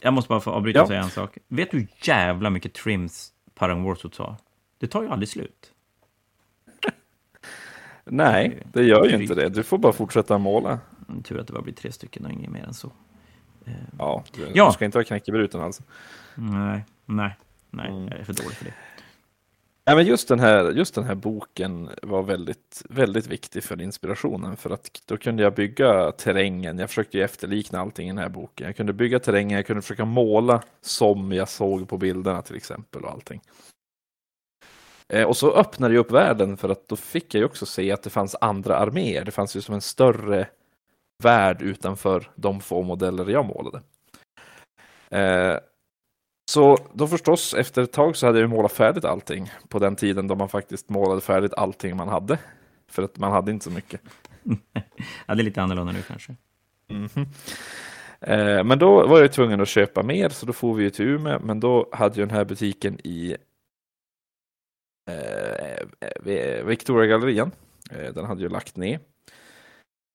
[0.00, 0.82] Jag måste bara få avbryta Ja.
[0.82, 1.38] och säga en sak.
[1.48, 4.36] Vet du hur jävla mycket trims Parang Warsut tar?
[4.78, 5.72] Det tar ju aldrig slut.
[8.04, 9.48] Nej, det gör ju inte det.
[9.48, 10.78] Du får bara fortsätta måla.
[11.08, 12.92] Mm, Tur att det bara blir tre stycken och inget mer än så.
[13.98, 14.72] Ja, du, Ja.
[14.72, 15.82] ska inte ha knäckebruten alltså.
[16.34, 17.36] Nej, nej,
[17.70, 18.08] nej, Mm.
[18.08, 18.74] jag är för dålig för det.
[19.86, 24.56] Nej, men just den, här, just den här boken var väldigt, väldigt viktig för inspirationen.
[24.56, 26.78] För att då kunde jag bygga terrängen.
[26.78, 28.66] Jag försökte efterlikna allting i den här boken.
[28.66, 33.04] Jag kunde bygga terrängen, jag kunde försöka måla som jag såg på bilderna till exempel
[33.04, 33.40] och allting.
[35.08, 37.92] Eh, och så öppnade jag upp världen för att då fick jag ju också se
[37.92, 39.24] att det fanns andra arméer.
[39.24, 40.48] Det fanns ju som en större
[41.22, 43.82] värld utanför de få modeller jag målade.
[45.10, 45.58] Eh,
[46.50, 49.50] så då förstås, efter ett tag så hade jag målat färdigt allting.
[49.68, 52.38] På den tiden då man faktiskt målade färdigt allting man hade.
[52.90, 54.00] För att man hade inte så mycket.
[55.26, 56.36] Ja, det är lite annorlunda nu kanske.
[56.88, 57.26] Mhm.
[58.20, 61.04] Eh, men då var jag tvungen att köpa mer, så då får vi ju till
[61.04, 61.38] Umeå.
[61.40, 63.36] Men då hade ju den här butiken i
[65.10, 65.86] eh,
[66.20, 67.50] vid Victoria-gallerian.
[67.90, 69.00] Eh, den hade ju lagt ner.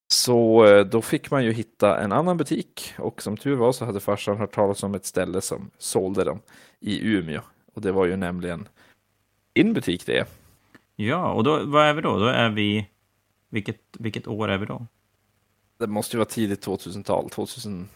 [0.07, 3.85] Så eh, då fick man ju hitta en annan butik och som tur var så
[3.85, 6.41] hade farsan hört talas om ett ställe som sålde dem
[6.79, 7.41] i Umeå.
[7.73, 8.67] Och det var ju nämligen
[9.53, 10.27] din butik det.
[10.95, 12.19] Ja, och då, vad är vi då?
[12.19, 12.89] Då är vi...
[13.49, 14.87] Vilket, vilket år är vi då?
[15.77, 17.89] Det måste ju vara tidigt 2000-tal, 2000...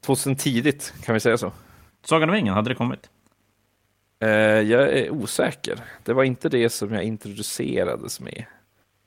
[0.00, 1.52] 2000 tidigt, kan vi säga så?
[2.04, 3.10] Sagan om ringen, hade det kommit?
[4.20, 4.28] Eh,
[4.60, 5.84] jag är osäker.
[6.02, 8.44] Det var inte det som jag introducerades med.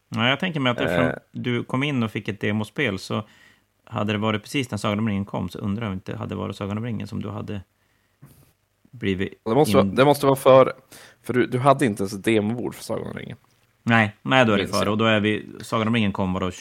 [0.10, 1.14] Ja, jag tänker mig att eftersom Eh.
[1.32, 3.28] du kom in och fick ett demospel så
[3.84, 6.18] hade det varit precis när Sagan om ringen kom så undrar jag om det inte
[6.18, 7.62] hade varit Sagan om ringen som du hade
[8.92, 10.74] blivit Det måste, vara, det måste vara före.
[11.22, 13.38] För du, du hade inte ens ett demobord för Sagan om ringen.
[13.84, 14.90] Nej, nej, då är det före.
[14.90, 15.50] Och då är vi...
[15.62, 16.52] Sagan om ringen kom var då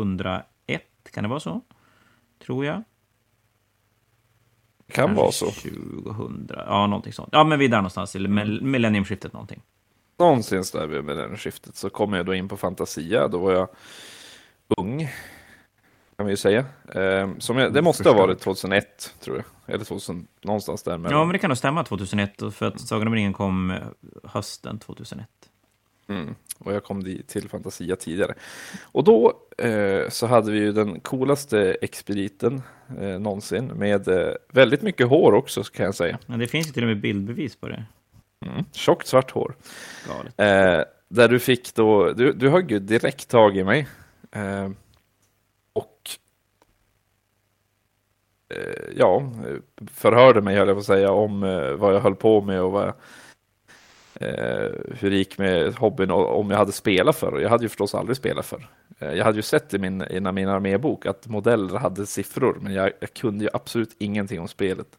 [0.00, 1.60] 2001, kan det vara så?
[2.46, 2.82] Tror jag.
[4.86, 5.46] Det kan vara så.
[5.50, 7.28] 2000, ja, någonting sånt.
[7.32, 8.28] Ja, men vi är där någonstans, eller
[8.60, 9.62] millenniumskiftet någonting.
[10.18, 13.28] Någonstans där vid millennieskiftet så kom jag då in på Fantasia.
[13.28, 13.68] Då var jag
[14.76, 15.08] ung,
[16.16, 16.64] kan vi ju säga.
[16.94, 19.74] Eh, som jag, det måste ha varit 2001, tror jag.
[19.74, 20.92] Eller 2000, någonstans där.
[20.92, 23.78] Ja, men det kan nog stämma 2001, och för att Sagan om ringen kom eh,
[24.24, 25.28] hösten 2001.
[26.08, 26.34] Mm.
[26.58, 28.34] Och jag kom till Fantasia tidigare.
[28.82, 32.62] Och då eh, så hade vi ju den coolaste expediten
[33.00, 36.18] eh, någonsin med eh, väldigt mycket hår också kan jag säga.
[36.26, 37.84] Men det finns ju till och med bildbevis på det.
[38.46, 38.64] Mm.
[38.72, 39.56] Tjockt svart hår.
[40.36, 43.88] Eh, där du fick då, du, du högg ju direkt tag i mig.
[44.32, 44.70] Eh,
[45.72, 46.10] och
[48.54, 49.32] eh, ja,
[49.92, 52.72] förhörde mig höll jag på att säga om eh, vad jag höll på med och
[52.72, 52.94] vad jag,
[54.20, 57.40] eh, hur det gick med hobbyn och om jag hade spelat för.
[57.40, 58.68] Jag hade ju förstås aldrig spelat för.
[58.98, 62.74] Eh, jag hade ju sett i min, i min armébok att modeller hade siffror, men
[62.74, 64.98] jag, jag kunde ju absolut ingenting om spelet.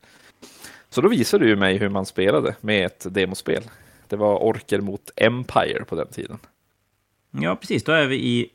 [0.89, 3.63] Så då visade du mig hur man spelade med ett demospel.
[4.07, 6.39] Det var orker mot Empire på den tiden.
[7.31, 7.83] Ja, precis.
[7.83, 8.49] Då är vi i...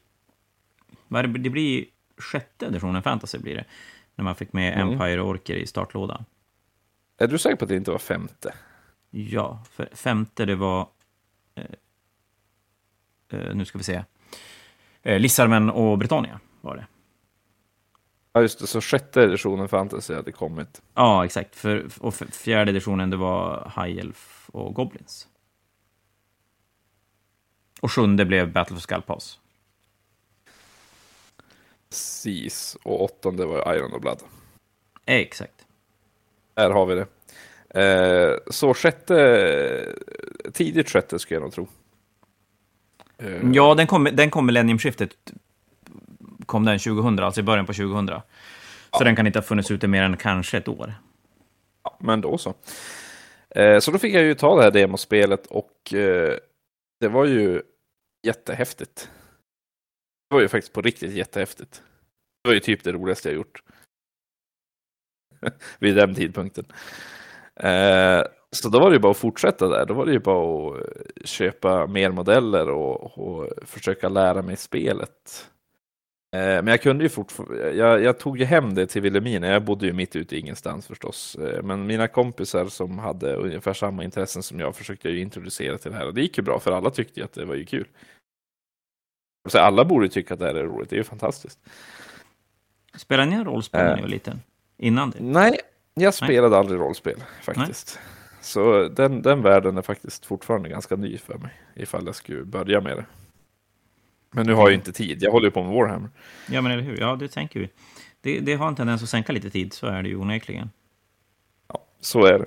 [1.09, 1.85] det blir
[2.17, 3.65] sjätte editionen fantasy blir det.
[4.15, 4.89] När man fick med Mm.
[4.89, 6.25] Empire och Orker i startlådan.
[7.19, 8.55] Är du säker på att det inte var femte?
[9.11, 10.89] Ja, för femte det var...
[11.55, 11.65] Eh,
[13.29, 14.05] eh, nu ska vi se.
[15.03, 16.87] Eh, Lissarmen och Britannia var det.
[18.33, 18.67] Ja, just det.
[18.67, 20.83] Så sjätte editionen fantasy hade kommit.
[20.95, 21.57] Ja, exakt.
[21.57, 25.29] För, och för fjärde editionen det var High Elf och Goblins.
[27.81, 29.39] Och sjunde blev Battle for Skullpass.
[31.89, 32.77] Precis.
[32.83, 34.21] Och åttonde var Iron och Blood.
[35.07, 35.67] Exakt.
[36.57, 37.07] Här har vi det.
[37.83, 39.95] Eh, så sjätte,
[40.53, 41.69] tidigt sjätte skulle jag nog tro.
[43.19, 45.11] Eh, Ja, den kom, den kom millenniumskiftet.
[46.53, 48.21] Kom den 2000, alltså i början på 2000.
[48.99, 50.95] Så den kan inte ha funnits ute mer än kanske ett år.
[51.85, 52.55] Ja, men då så.
[53.51, 56.39] Eh, så då fick jag ju ta det här demospelet och eh,
[57.01, 57.63] det var ju
[58.27, 59.11] jättehäftigt.
[60.31, 61.83] Det var ju faktiskt på riktigt jättehäftigt.
[62.43, 63.63] Det var ju typ det roligaste jag gjort.
[65.79, 66.65] Vid den tidpunkten.
[67.57, 69.87] Eh, så då var det ju bara att fortsätta där.
[69.87, 75.49] Då var det ju bara att köpa mer modeller och, och försöka lära mig spelet.
[76.33, 79.63] Eh, Men jag kunde ju fortfarande, jag, jag tog ju hem det till Vilhelmina, jag
[79.65, 81.35] bodde ju mitt ute i ingenstans förstås.
[81.37, 85.91] Eh, Men mina kompisar som hade ungefär samma intressen som jag försökte ju introducera till
[85.91, 87.65] det här och det gick ju bra för alla tyckte ju att det var ju
[87.65, 87.87] kul.
[89.49, 91.59] Så alla borde tycka att det här är roligt, det är ju fantastiskt.
[92.97, 93.97] Spelade ni rollspel när Eh.
[93.97, 94.41] ni var liten?
[94.79, 95.19] Innan det?
[95.21, 95.61] Nej,
[95.95, 97.99] jag spelade aldrig rollspel faktiskt.
[98.41, 102.81] Så den, den världen är faktiskt fortfarande ganska ny för mig, ifall jag skulle börja
[102.81, 103.05] med det.
[104.33, 106.11] Men nu har jag ju inte tid, jag håller ju på med Warhammer.
[106.49, 107.01] Ja, men eller hur?
[107.01, 107.69] Ja, det tänker vi.
[108.21, 110.71] Det, det har en tendens att sänka lite tid, så är det ju onekligen.
[111.69, 112.47] Ja, så är det.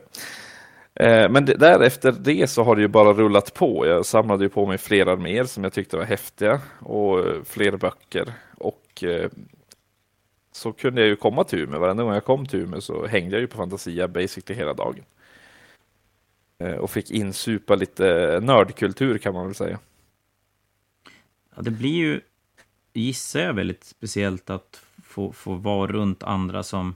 [0.99, 3.87] Eh, Men därefter det så har det ju bara rullat på.
[3.87, 7.77] Jag samlade ju på mig fler arméer som jag tyckte var häftiga och eh, fler
[7.77, 8.33] böcker.
[8.57, 9.29] Och eh,
[10.51, 11.79] så kunde jag ju komma till Umeå.
[11.79, 15.03] Varenda gång jag kom till Umeå så hängde jag ju på Fantasia basically hela dagen.
[16.79, 19.79] Och fick insupa lite nördkultur kan man väl säga.
[21.55, 22.21] Ja, det blir ju,
[22.93, 26.95] gissar jag, väldigt speciellt att få, få vara runt andra som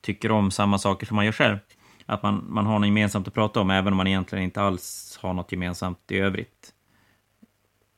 [0.00, 1.58] tycker om samma saker som man gör själv.
[2.06, 5.18] Att man, man har något gemensamt att prata om, även om man egentligen inte alls
[5.22, 6.72] har något gemensamt i övrigt.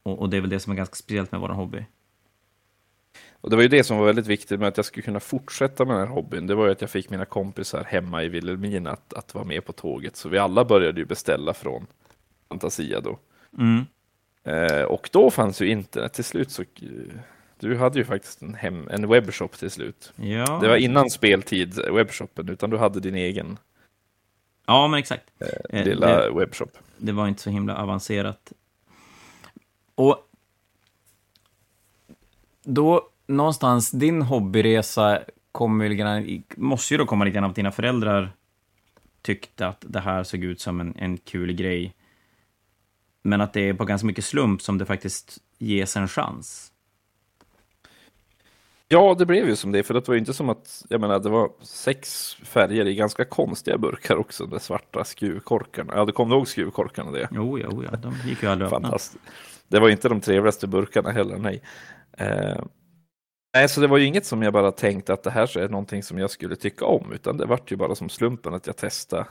[0.02, 1.84] Och, och det är väl det som är ganska speciellt med vår hobby.
[3.40, 5.84] Och det var ju det som var väldigt viktigt med att jag skulle kunna fortsätta
[5.84, 6.46] med den här hobbyn.
[6.46, 9.64] Det var ju att jag fick mina kompisar hemma i Vilhelmina att, att vara med
[9.64, 10.16] på tåget.
[10.16, 11.86] Så vi alla började ju beställa från
[12.48, 13.18] Fantasia då.
[13.58, 13.84] Mm.
[14.48, 16.50] Eh, och då fanns ju internet till slut.
[16.50, 16.68] Så, eh,
[17.60, 20.12] du hade ju faktiskt en, hem, en webbshop till slut.
[20.16, 20.58] Ja.
[20.62, 23.58] Det var innan speltid, webbshoppen, utan du hade din egen
[24.66, 25.24] ja, men exakt.
[25.70, 26.78] Eh, lilla det, webbshop.
[26.96, 28.52] det var inte så himla avancerat.
[29.94, 30.28] Och
[32.62, 35.20] då, någonstans, din hobbyresa
[35.52, 38.32] kommer grann, måste ju då komma lite grann av att dina föräldrar
[39.22, 41.94] tyckte att det här såg ut som en, en kul grej.
[43.28, 46.72] Men att det är på ganska mycket slump som det faktiskt ges en chans.
[48.88, 51.18] Ja, det blev ju som det, för det var ju inte som att, jag menar,
[51.18, 55.92] det var sex färger i ganska konstiga burkar också, de svarta skruvkorkarna.
[55.96, 57.28] Ja, du ihåg skruvkorkarna det?
[57.30, 58.98] Jo, jo, ja, de gick ju aldrig öppna.
[59.68, 61.62] Det var inte de trevligaste burkarna heller, nej.
[62.12, 62.62] Eh,
[63.54, 66.02] nej, så det var ju inget som jag bara tänkte att det här är någonting
[66.02, 69.26] som jag skulle tycka om, utan det vart ju bara som slumpen att jag testade.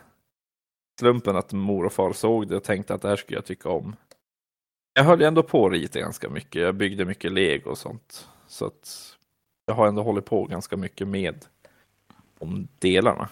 [0.99, 3.69] Slumpen att mor och far såg det och tänkte att det här skulle jag tycka
[3.69, 3.95] om.
[4.93, 6.61] Jag höll ändå på att rita ganska mycket.
[6.61, 8.27] Jag byggde mycket lego och sånt.
[8.47, 9.15] Så att
[9.65, 11.45] jag har ändå hållit på ganska mycket med
[12.39, 13.29] de delarna.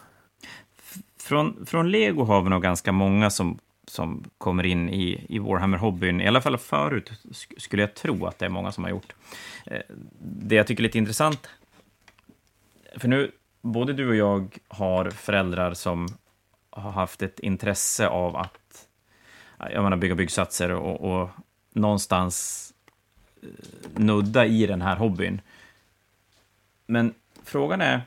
[1.17, 6.21] Från, från Lego har vi nog ganska många som, som kommer in i, i Warhammer-hobbyn.
[6.21, 7.11] I alla fall förut
[7.57, 9.13] skulle jag tro att det är många som har gjort.
[9.65, 9.81] Eh,
[10.19, 11.49] det jag tycker är lite intressant,
[12.97, 16.07] för nu, både du och jag har föräldrar som
[16.75, 18.87] har haft ett intresse av att
[19.57, 21.29] jag menar, bygga byggsatser och, och
[21.73, 22.73] någonstans
[23.41, 23.49] eh,
[23.95, 25.41] nudda i den här hobbyn.
[26.85, 28.01] Men frågan är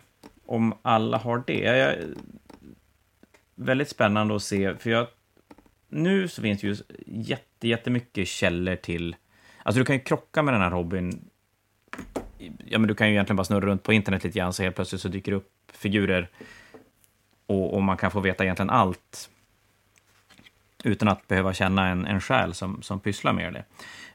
[0.47, 1.61] om alla har det.
[1.61, 1.97] Jag
[3.55, 5.07] väldigt spännande att se, för jag,
[5.89, 6.77] nu så finns det ju
[7.07, 9.17] jätte, jättemycket källor till...
[9.63, 11.31] Alltså du kan ju krocka med den här hobbyn.
[12.65, 14.75] Ja, men du kan ju egentligen bara snurra runt på internet lite grann, så helt
[14.75, 16.31] plötsligt så dyker det upp figurer
[17.49, 19.31] och, och man kan få veta egentligen allt
[20.85, 23.65] utan att behöva känna en, en själ som, som pysslar med det.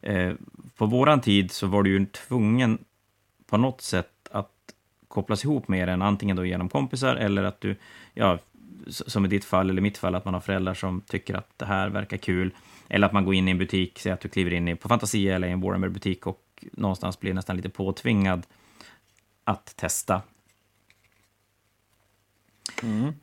[0.01, 0.33] Eh,
[0.77, 2.85] på våran tid så var du ju tvungen
[3.45, 4.51] på något sätt att
[5.07, 7.75] kopplas ihop med den, antingen då genom kompisar eller att du,
[8.13, 8.39] ja,
[8.87, 11.65] som i ditt fall eller mitt fall, att man har föräldrar som tycker att det
[11.65, 12.51] här verkar kul.
[12.87, 15.35] Eller att man går in i en butik, säg att du kliver in på Fantasia
[15.35, 18.45] eller i en Warhammer-butik och någonstans blir nästan lite påtvingad
[19.43, 20.21] att testa.
[22.83, 23.13] Mm.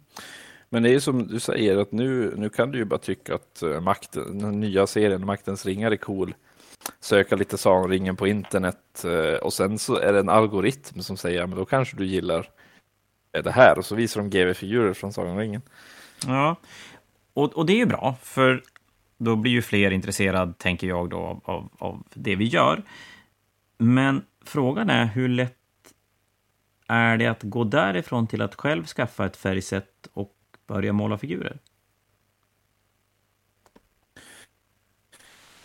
[0.71, 3.35] Men det är ju som du säger, att nu, nu kan du ju bara tycka
[3.35, 6.35] att eh, makten, den nya serien Maktens ringar är cool
[7.01, 11.47] söka lite Sagan på internet eh, och sen så är det en algoritm som säger
[11.47, 12.49] men då kanske du gillar
[13.33, 15.63] eh, det här och så visar de GV-figurer från Sagan ringen.
[16.27, 16.57] Ja,
[17.35, 18.63] och, och det är ju bra för
[19.19, 22.83] då blir ju fler intresserade, tänker jag, då, av, av det vi gör.
[23.79, 25.57] Men frågan är hur lätt
[26.87, 30.33] är det att gå därifrån till att själv skaffa ett färgsätt och
[30.71, 31.59] börja måla figurer?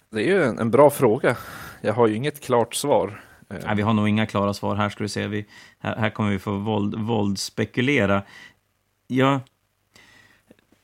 [0.10, 1.38] Det är ju en, en, bra fråga.
[1.82, 3.22] Jag har ju inget klart svar.
[3.48, 5.28] Nej, vi har nog inga klara svar här, ska du se.
[5.28, 5.46] Vi,
[5.80, 8.24] här, här kommer vi få våld, våld spekulera.
[9.08, 9.40] Ja,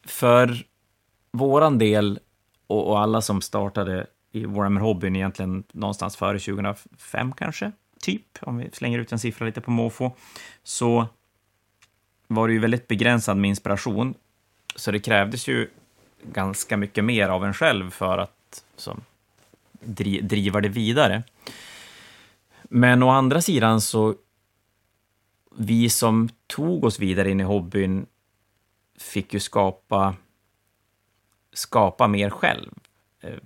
[0.05, 0.65] för
[1.31, 2.19] våran del
[2.67, 8.69] och, och alla som startade i Warhammer-hobbyn egentligen någonstans före 2005 kanske, typ, om vi
[8.73, 10.11] slänger ut en siffra lite på måfå,
[10.63, 11.07] så
[12.33, 14.13] var det ju väldigt begränsad med inspiration.
[14.75, 15.69] Så det krävdes ju
[16.23, 19.01] ganska mycket mer av en själv för att som,
[19.71, 21.23] dri driva det vidare.
[22.63, 24.15] Men å andra sidan så,
[25.55, 28.05] vi som tog oss vidare in i hobbyn
[28.99, 30.15] fick ju skapa,
[31.53, 32.71] skapa mer själv.
[33.21, 33.37] Eh,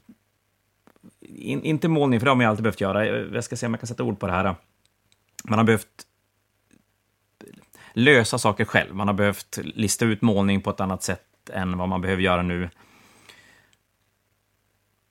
[1.21, 3.05] in, inte målning, för det har man ju alltid behövt göra.
[3.05, 4.55] Jag ska se om jag kan sätta ord på det här.
[5.43, 6.04] Man har behövt
[7.95, 8.95] lösa saker själv.
[8.95, 12.41] Man har behövt lista ut målning på ett annat sätt än vad man behöver göra
[12.41, 12.69] nu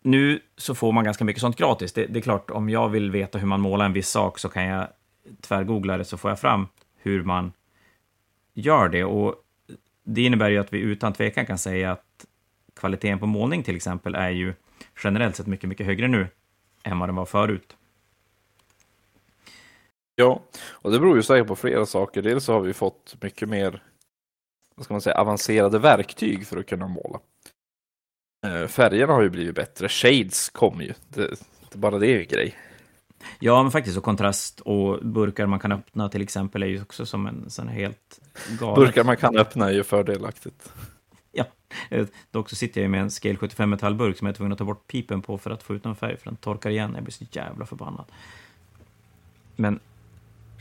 [0.05, 1.93] nu så får man ganska mycket sånt gratis.
[1.93, 4.49] Det, det, är klart, om jag vill veta hur man målar en viss sak så
[4.49, 4.89] kan jag
[5.41, 6.67] tvärgoogla det så får jag fram
[6.97, 7.53] hur man
[8.55, 9.05] gör det.
[9.05, 9.35] Och
[10.05, 12.27] det innebär ju att vi utan tvekan kan säga att
[12.75, 14.55] kvaliteten på målning till exempel är ju
[15.05, 16.29] generellt sett mycket, mycket högre nu
[16.83, 17.77] än vad den var förut.
[20.17, 22.23] Ja, och det beror ju säkert på flera saker.
[22.23, 23.83] Dels så har vi fått mycket mer
[24.75, 27.21] vad ska man säga, avancerade verktyg för att kunna måla.
[28.47, 29.89] Eh, färgerna har ju blivit bättre.
[29.89, 30.93] Shades kom ju.
[31.09, 31.41] Det,
[31.75, 32.59] bara det är ju grej.
[33.39, 33.97] Ja, men faktiskt.
[33.97, 37.69] Och kontrast och burkar man kan öppna till exempel är ju också som en sån
[37.69, 38.21] helt
[38.61, 38.75] galen...
[38.75, 40.73] Burkar man kan öppna är ju fördelaktigt.
[41.37, 41.45] Ja,
[41.91, 44.59] eh, dock så sitter jag med en Scale 75 metallburk som jag är tvungen att
[44.59, 46.93] ta bort pipen på för att få ut någon färg, för den torkar igen.
[46.95, 48.05] Jag blir så jävla förbannad.
[49.57, 49.81] Men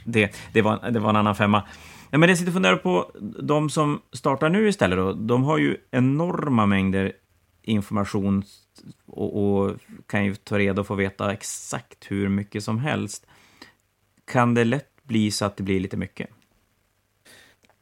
[0.06, 1.64] det, det, var, det var en annan femma.
[2.12, 3.12] Ja, men jag sitter och funderar på
[3.44, 4.98] de som startar nu istället.
[4.98, 7.14] Då, de har ju enorma mängder
[7.62, 8.44] information
[9.06, 9.76] och, och,
[10.08, 13.26] kan ju ta reda och få veta exakt hur mycket som helst.
[14.26, 16.30] Kan det lätt bli så att det blir lite mycket?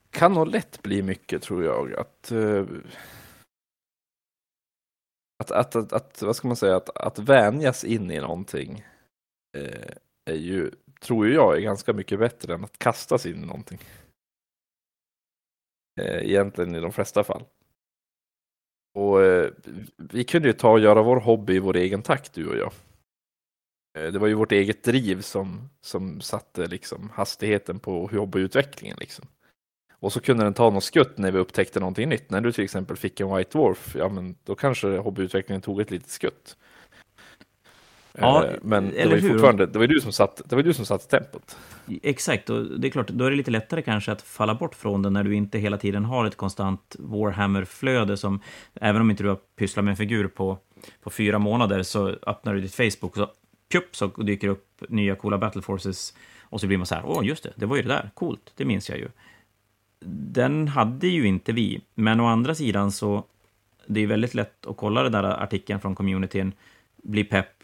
[0.09, 1.93] Kan nog lätt bli mycket tror jag.
[1.93, 2.65] Att, uh,
[5.39, 8.85] att, att, att, att, vad ska man säga, att, att vänjas in i någonting
[9.57, 9.91] uh,
[10.25, 10.71] är ju,
[11.01, 13.79] tror jag, är ganska mycket bättre än att kastas in i någonting.
[16.01, 17.43] Eh, egentligen i de flesta fall.
[18.93, 19.51] Och eh,
[19.97, 22.73] vi kunde ju ta och göra vår hobby i vår egen takt, du och jag.
[23.97, 28.97] Eh, det var ju vårt eget driv som, som satte liksom hastigheten på hobbyutvecklingen.
[28.99, 29.25] Liksom.
[29.93, 32.29] Och så kunde den ta något skutt när vi upptäckte någonting nytt.
[32.29, 35.91] När du till exempel fick en White Dwarf, ja men då kanske hobbyutvecklingen tog ett
[35.91, 36.57] litet skutt.
[38.13, 40.63] Ja, Eh, men det var ju fortfarande, det var ju du som satt, det var
[40.63, 41.57] du som satte tempot.
[42.03, 45.01] Exakt, och det är klart, då är det lite lättare kanske att falla bort från
[45.01, 48.41] det när du inte hela tiden har ett konstant Warhammer-flöde som,
[48.73, 50.57] även om inte du har pysslat med en figur på,
[51.03, 53.29] på fyra månader, så öppnar du ditt Facebook och så,
[53.71, 57.03] pjupp, så dyker det upp nya coola Battle Forces och så blir man så här,
[57.05, 59.07] åh, just det, det var ju det där, coolt, det minns jag ju.
[60.33, 63.23] Den hade ju inte vi, men å andra sidan så,
[63.87, 66.53] det är väldigt lätt att kolla den där artikeln från communityn,
[67.03, 67.60] bli pepp,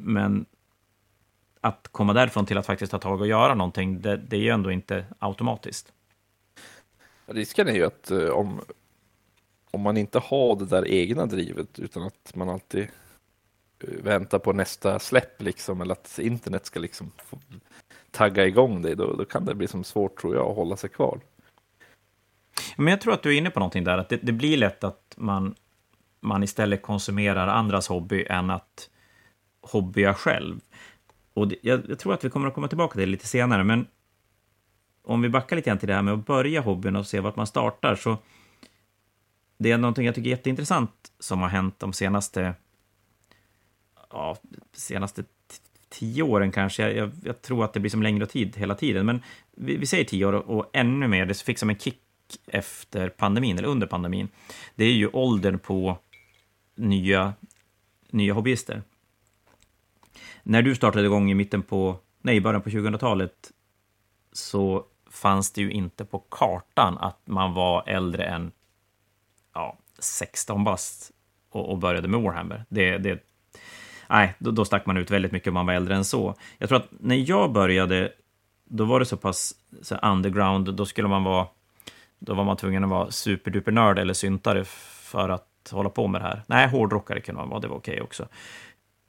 [0.00, 0.46] men
[1.60, 4.48] att komma därifrån till att faktiskt ta tag och göra någonting, det, det är ju
[4.48, 5.92] ändå inte automatiskt.
[7.26, 8.60] Risken är ju att eh, om,
[9.70, 12.88] om man inte har det där egna drivet utan att man alltid
[13.80, 17.10] eh, väntar på nästa släpp liksom eller att internet ska liksom
[18.10, 20.90] tagga igång dig, då, då kan det bli som svårt tror jag att hålla sig
[20.90, 21.20] kvar.
[22.76, 24.84] Men jag tror att du är inne på någonting där, att det, det blir lätt
[24.84, 25.54] att man,
[26.20, 28.90] man istället konsumerar andras hobby än att
[29.60, 30.60] hobbya själv.
[31.34, 33.64] Och det, jag, jag, tror att vi kommer att komma tillbaka till det lite senare,
[33.64, 33.86] men
[35.02, 37.36] om vi backar lite grann till det här med att börja hobbyn och se vart
[37.36, 38.16] man startar, så
[39.58, 42.54] det är någonting jag tycker är jätteintressant som har hänt de senaste,
[44.10, 44.36] ja,
[44.72, 45.24] senaste
[45.88, 46.82] tio åren kanske.
[46.82, 49.86] Jag, jag, jag, tror att det blir som längre tid hela tiden, men vi, vi
[49.86, 51.26] säger tio år och, och ännu mer.
[51.26, 52.02] Det fick som en kick
[52.46, 54.28] efter pandemin, eller under pandemin.
[54.74, 55.98] Det är ju åldern på
[56.76, 57.34] nya,
[58.10, 58.82] nya hobbyister
[60.48, 63.50] när du startade igång i mitten på, nej, början på 2000-talet
[64.32, 68.52] så fanns det ju inte på kartan att man var äldre än
[69.54, 71.10] ja, 16 bast
[71.50, 72.64] och, och började med Warhammer.
[72.68, 73.26] Det, det,
[74.08, 76.34] nej, då, då stack man ut väldigt mycket om man var äldre än så.
[76.58, 78.12] Jag tror att när jag började,
[78.64, 81.46] då var det så pass så underground, då skulle man vara,
[82.18, 86.20] då var man tvungen att vara superduper nörd eller syntare för att hålla på med
[86.20, 86.42] det här.
[86.46, 88.28] Nej, hårdrockare kunde man vara, det var okej okay också.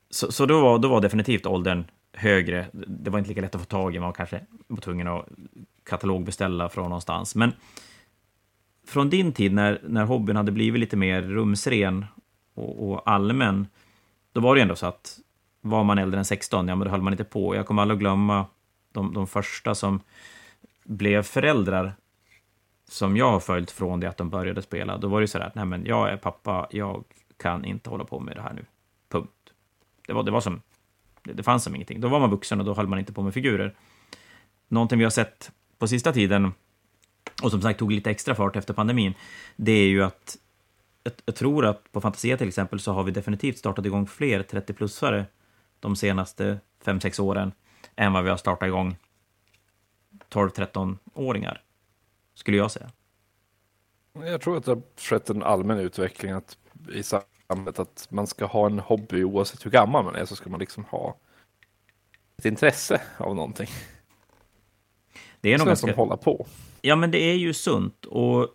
[0.10, 1.84] Så, så då, var, då var definitivt åldern
[2.14, 2.68] högre.
[2.74, 5.26] Det var inte lika lätt att få tag i, man var kanske var tvungen att
[5.84, 7.36] katalogbeställa från någonstans.
[7.36, 7.52] Men
[8.88, 12.06] från din tid, när, när hobbyn hade blivit lite mer rumsren
[12.54, 13.68] och, och allmän,
[14.32, 15.20] då var det ju ändå så att
[15.62, 17.56] var man äldre än 16, ja men då höll man inte på.
[17.56, 18.46] Jag kommer aldrig att glömma
[18.92, 20.02] de, de första som
[20.84, 21.94] blev föräldrar
[22.90, 24.98] som jag har följt från det att de började spela.
[24.98, 27.04] Då var det så där, nej men jag är pappa, jag
[27.38, 28.66] kan inte hålla på med det här nu.
[30.10, 30.62] Det var, det var som,
[31.24, 32.02] det, det fanns som ingenting.
[32.02, 33.76] Då var man vuxen och då höll man inte på med figurer.
[34.68, 36.52] Någonting vi har sett på sista tiden,
[37.44, 39.14] och som sagt tog lite extra fart efter pandemin,
[39.56, 40.38] det är ju att
[41.04, 44.44] jag, jag tror att på Fantasia till exempel så har vi definitivt startat igång fler
[44.44, 45.26] 30-plussare
[45.80, 47.52] de senaste 5-6 åren
[47.96, 48.98] än vad vi har startat igång
[50.30, 51.62] 12-13-åringar,
[52.34, 52.90] skulle jag säga.
[54.14, 56.58] Jag tror att det har skett en allmän utveckling att
[56.94, 57.04] i
[57.50, 60.60] samhället att man ska ha en hobby oavsett hur gammal man är så ska man
[60.60, 61.16] liksom ha
[62.38, 63.68] ett intresse av någonting.
[65.42, 65.88] Det är nog ganska...
[65.88, 66.48] som hålla på.
[66.82, 68.48] Ja, men det är ju sunt och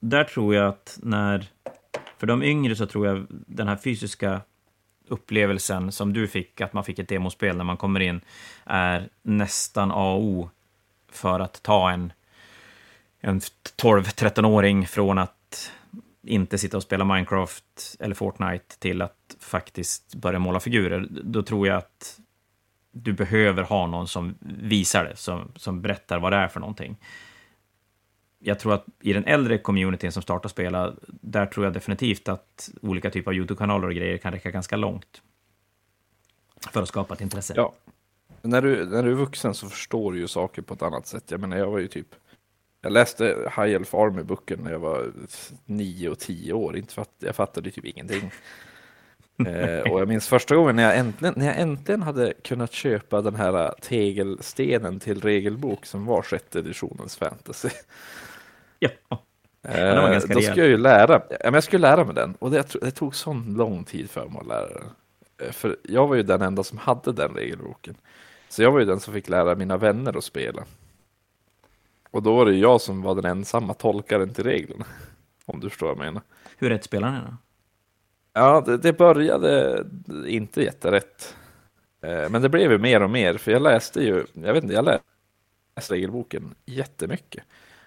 [0.00, 1.46] där tror jag att när,
[2.18, 4.40] för de yngre så tror jag den här fysiska
[5.08, 8.20] upplevelsen som du fick, att man fick ett demospel när man kommer in,
[8.64, 10.50] är nästan A och O
[11.08, 12.12] för att ta en,
[13.20, 15.70] en 12-13-åring från att
[16.26, 21.66] inte sitta och spela Minecraft eller Fortnite till att faktiskt börja måla figurer, då tror
[21.66, 22.20] jag att
[22.92, 26.96] du behöver ha någon som visar det, som, som berättar vad det är för någonting.
[28.38, 32.70] Jag tror att i den äldre communityn som startar spela, där tror jag definitivt att
[32.82, 35.22] olika typer av YouTube-kanaler och grejer kan räcka ganska långt
[36.72, 37.54] för att skapa ett intresse.
[37.56, 37.74] Ja.
[38.42, 41.30] När du, när du är vuxen så förstår du ju saker på ett annat sätt.
[41.30, 42.14] Jag menar, jag var ju typ
[42.84, 43.24] jag läste
[43.56, 45.12] High Elf Army-boken när jag var
[45.64, 46.76] nio och tio år.
[46.76, 48.30] Inte fatt, jag fattade typ ingenting.
[49.46, 53.22] eh, och jag minns första gången när jag, äntligen, när jag äntligen hade kunnat köpa
[53.22, 57.68] den här tegelstenen till regelbok som var sjätte editionens fantasy.
[58.78, 58.90] Ja.
[59.62, 62.90] Eh, då skulle jag ju lära, ja, jag skulle lära mig den och det, det
[62.90, 64.90] tog sån lång tid för mig att lära den.
[65.46, 67.94] Eh, för jag var ju den enda som hade den regelboken.
[68.48, 70.64] Så jag var ju den som fick lära mina vänner att spela.
[72.14, 74.84] Och då var det jag som var den ensamma tolkaren till reglerna.
[75.44, 76.22] Om du förstår vad jag menar.
[76.56, 77.36] Hur rätt spelar ni då?
[78.32, 79.84] Ja, det, det började
[80.26, 81.36] inte jätterätt.
[82.02, 84.74] Eh, men det blev ju mer och mer, för jag läste ju, jag vet inte,
[84.74, 87.44] jag läste regelboken jättemycket.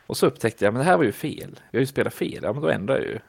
[0.08, 1.60] Och så upptäckte jag, men det här var ju fel.
[1.72, 3.20] Vi har ju spelat fel, ja men då ändrar jag ju.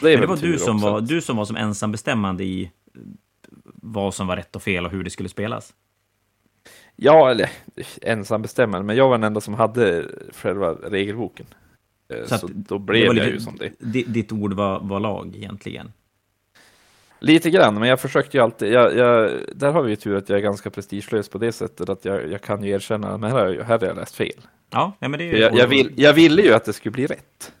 [0.00, 2.72] Det, men det var du som var, du som var som ensam bestämmande i
[3.74, 5.74] vad som var rätt och fel och hur det skulle spelas?
[6.96, 7.50] Ja, eller
[8.02, 11.46] ensam bestämmande, men jag var den enda som hade själva regelboken.
[12.08, 13.72] Eh, så, så då blev jag lite, ju som det.
[14.06, 15.92] Ditt ord var, var lag egentligen?
[17.18, 18.72] Lite grann, men jag försökte ju alltid.
[18.72, 21.88] Jag, jag, där har vi ju tur att jag är ganska prestigelös på det sättet
[21.88, 24.40] att jag, jag kan ju erkänna att här jag, här har jag läst fel.
[24.70, 27.06] Ja, ja men det är jag, jag, vill, jag ville ju att det skulle bli
[27.06, 27.52] rätt.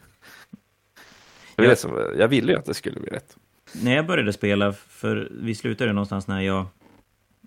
[1.56, 3.36] Jag ville, jag, jag ville ju att det skulle bli rätt.
[3.82, 6.66] När jag började spela, för vi slutade någonstans när jag,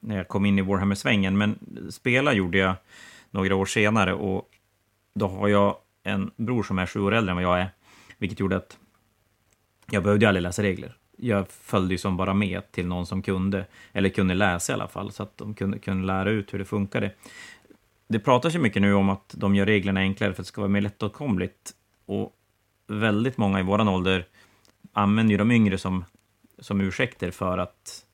[0.02, 1.60] när jag kom in i Warhammer-svängen, men
[1.91, 2.76] spela gjorde jag
[3.32, 4.50] några år senare och
[5.14, 7.70] då har jag en bror som är sju år äldre än vad jag är,
[8.18, 8.78] vilket gjorde att
[9.91, 10.95] jag behövde aldrig läsa regler.
[11.18, 14.88] Jag följde ju som bara med till någon som kunde, eller kunde läsa i alla
[14.88, 17.12] fall, så att de kunde, kunde lära ut hur det funkade.
[18.08, 20.62] Det pratas ju mycket nu om att de gör reglerna enklare för att det ska
[20.62, 21.72] vara mer lättåtkomligt.
[22.06, 22.34] Och
[22.88, 24.26] väldigt många i våran ålder
[24.93, 26.06] använder ju de yngre som,
[26.60, 28.06] som ursäkter för att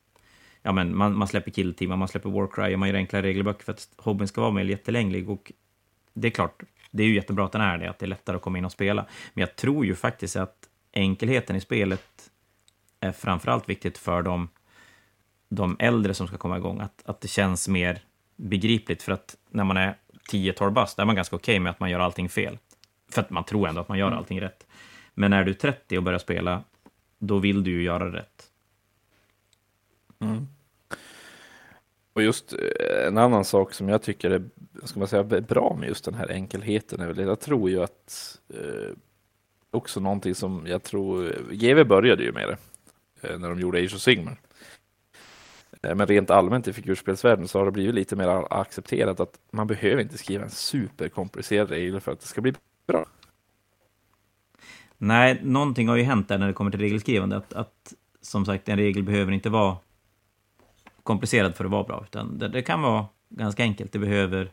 [0.66, 3.72] ja, men man, man släpper killteam, man släpper Warcry och man gör enklare regelböcker för
[3.72, 5.30] att hobbyn ska vara mer jättelänglig.
[5.30, 5.52] Och
[6.14, 8.36] det är klart, det är ju jättebra att den är det, att det är lättare
[8.36, 9.06] att komma in och spela.
[9.34, 12.32] Men jag tror ju faktiskt att enkelheten i spelet
[13.00, 14.50] är framförallt viktigt för de,
[15.50, 16.80] de äldre som ska komma igång.
[16.80, 18.00] Att, att det känns mer
[18.36, 19.98] begripligt, för att när man är
[20.32, 22.58] 10-12 bast, är man ganska okej okay med att man gör allting fel.
[23.10, 24.20] För att man tror ändå att man gör mm.
[24.20, 24.68] allting rätt.
[25.14, 26.64] Men när du är 30 och börjar spela,
[27.20, 28.52] då vill du ju göra rätt.
[30.20, 30.48] Mm.
[32.16, 34.44] Och just eh, en annan sak som jag tycker är
[34.84, 38.40] ska man säga, bra med just den här enkelheten är väl, jag tror ju att
[38.54, 38.96] eh,
[39.72, 42.58] också någonting som jag tror, eh, GW började ju med det
[43.28, 44.38] eh, när de gjorde Age of Sigmar.
[45.82, 49.68] Eh, men rent allmänt i figurspelsvärlden så har det blivit lite mer accepterat att man
[49.68, 52.54] behöver inte skriva en superkomplicerad regel för att det ska bli
[52.88, 53.06] bra.
[54.98, 57.38] Nej, någonting har ju hänt där när det kommer till regelskrivande.
[57.38, 59.78] Att, att som sagt, en regel behöver inte vara
[61.06, 63.92] komplicerad för att vara bra, utan det, det kan vara ganska enkelt.
[63.92, 64.52] Det behöver...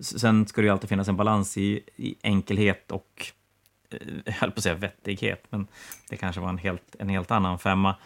[0.00, 3.26] Sen ska det ju alltid finnas en balans i, i enkelhet och,
[3.90, 5.66] eh, jag höll på att säga vettighet, men
[6.10, 7.96] det kanske var en helt, en helt annan femma.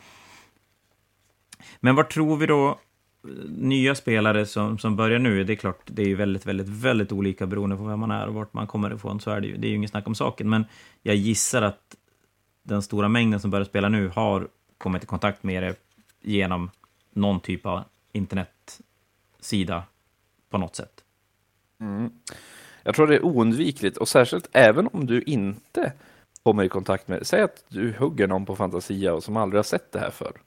[1.80, 5.82] Men vad tror vi då eh, nya spelare som, som börjar nu, det är klart,
[5.84, 8.66] det är ju väldigt, väldigt, väldigt olika beroende på vem man är och vart man
[8.66, 9.56] kommer ifrån, så är det ju.
[9.56, 10.64] Det är ju inget snack om saken, men
[11.02, 11.96] jag gissar att
[12.62, 14.48] den stora mängden som börjar spela nu har
[14.78, 15.76] kommit i kontakt med det
[16.22, 16.70] genom
[17.18, 19.84] någon typ av internetsida
[20.50, 21.04] på något sätt.
[21.80, 22.10] Mm.
[22.82, 25.92] Jag tror det är oundvikligt och särskilt även om du inte
[26.42, 29.64] kommer i kontakt med, säg att du hugger någon på Fantasia och som aldrig har
[29.64, 30.40] sett det här förr.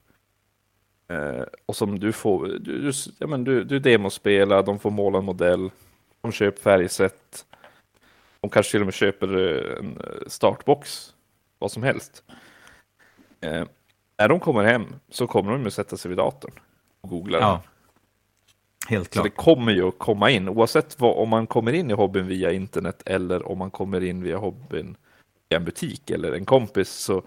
[1.07, 5.17] Eh, och som du får, du, du, ja, men du, du demospelar, de får måla
[5.17, 5.71] en modell,
[6.21, 7.45] de köper färgsätt,
[8.39, 11.13] de kanske till och med köper eh, en eh, startbox,
[11.59, 12.23] vad som helst.
[13.41, 13.65] Eh,
[14.21, 16.51] när de kommer hem så kommer de att sätta sig vid datorn
[17.01, 17.39] och googla.
[17.39, 17.61] Ja.
[18.87, 19.25] Helt klart.
[19.25, 22.27] Så det kommer ju att komma in, oavsett vad, om man kommer in i hobbyn
[22.27, 24.95] via internet eller om man kommer in via hobbyn
[25.49, 27.23] i en butik eller en kompis så,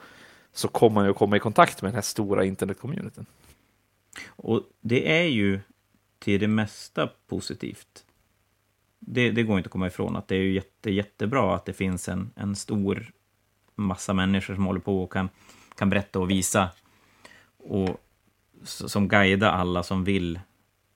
[0.53, 3.26] så kommer man ju att komma i kontakt med den här stora internetcommunityn.
[4.26, 5.61] Och det är ju
[6.18, 8.05] till det mesta positivt.
[8.99, 11.72] Det, det, går inte att komma ifrån att det är ju jätte, jättebra att det
[11.72, 13.12] finns en, en stor
[13.74, 15.28] massa människor som håller på och kan,
[15.76, 16.70] kan berätta och visa
[17.65, 18.01] och
[18.62, 20.41] som guidar alla som vill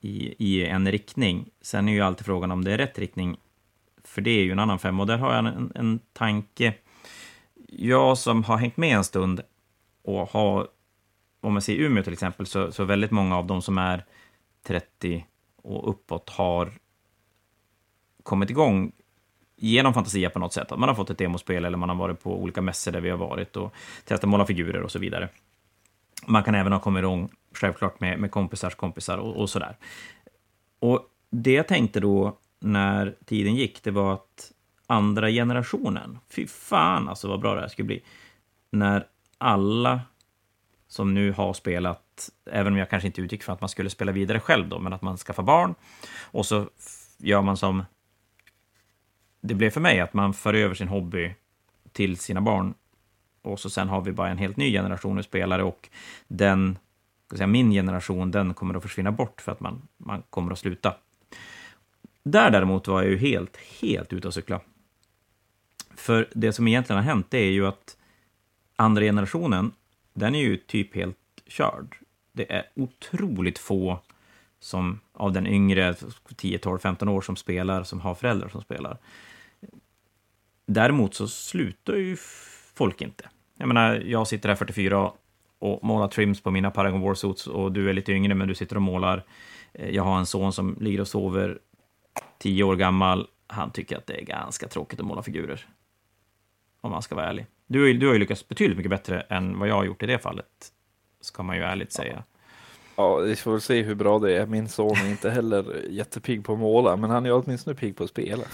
[0.01, 1.51] i, i en riktning.
[1.61, 3.37] Sen är ju alltid frågan om det är rätt riktning,
[4.05, 5.03] för det är ju en annan femma.
[5.03, 6.75] Och där har jag en, en tanke.
[7.69, 9.41] Jag som har hängt med en stund
[10.03, 10.69] och har
[11.41, 14.05] om man ser Umeå till exempel, så, så väldigt många av de som är
[14.67, 16.73] 30 och uppåt har
[18.23, 18.93] kommit igång
[19.57, 20.73] genom Fantasia på något sätt.
[20.73, 23.11] Att man har fått ett demospel eller man har varit på olika mässor där vi
[23.11, 25.29] har varit och testat måla figurer och så vidare.
[26.27, 29.77] Man kan även ha kommit igång, självklart, med, med kompisars kompisar och, och sådär.
[30.79, 34.53] Och det jag tänkte då när tiden gick, det var att
[34.87, 38.03] andra generationen, fy fan alltså vad bra det här skulle bli,
[38.71, 39.07] när
[39.39, 40.01] alla
[40.89, 44.13] som nu har spelat, även om jag kanske inte utgick från att man skulle spela
[44.13, 45.75] vidare själv då, men att man skaffar barn
[46.21, 46.69] och så
[47.19, 47.85] gör man som
[49.41, 51.35] det blev för mig, att man för över sin hobby
[51.93, 52.75] till sina barn
[53.43, 55.89] och så sen har vi bara en helt ny generation av spelare och
[56.29, 56.79] den,
[57.27, 60.59] ska säga, min generation, den kommer att försvinna bort för att man, man kommer att
[60.59, 60.95] sluta.
[62.23, 64.61] Där däremot var jag ju helt, helt ute och cykla.
[65.97, 67.97] För det som egentligen har hänt, det är ju att
[68.77, 69.73] andra generationen
[70.15, 71.17] den är ju typ helt
[71.47, 71.97] körd.
[72.33, 74.01] Det är otroligt få
[74.61, 75.95] som av den yngre,
[76.37, 78.99] 10, 12, 15 år som spelar, som har föräldrar som spelar.
[80.67, 82.17] Däremot så slutar ju
[82.79, 83.29] folk inte.
[83.59, 85.13] Jag menar, jag sitter här 44
[85.59, 88.77] och målar trims på mina Paragon Warsuits och du är lite yngre men du sitter
[88.77, 89.25] och målar.
[89.73, 91.59] Eh, jag har en son som ligger och sover,
[92.39, 93.27] tio år gammal.
[93.47, 95.67] Han tycker att det är ganska tråkigt att måla figurer.
[96.81, 97.47] Om man ska vara ärlig.
[97.67, 100.19] Du, du har ju lyckats betydligt mycket bättre än vad jag har gjort i det
[100.19, 100.73] fallet,
[101.21, 102.23] ska man ju ärligt säga.
[102.97, 104.47] Ja, vi får väl se hur bra det är.
[104.47, 108.05] Min son är inte heller jättepigg på att måla, men han är åtminstone pigg på
[108.05, 108.45] att spela.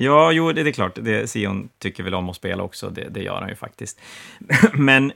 [0.00, 0.98] Ja, jo, det, är klart.
[1.02, 4.00] Det, Sion tycker väl om att spela också, det, det gör han ju faktiskt.
[4.72, 5.12] Men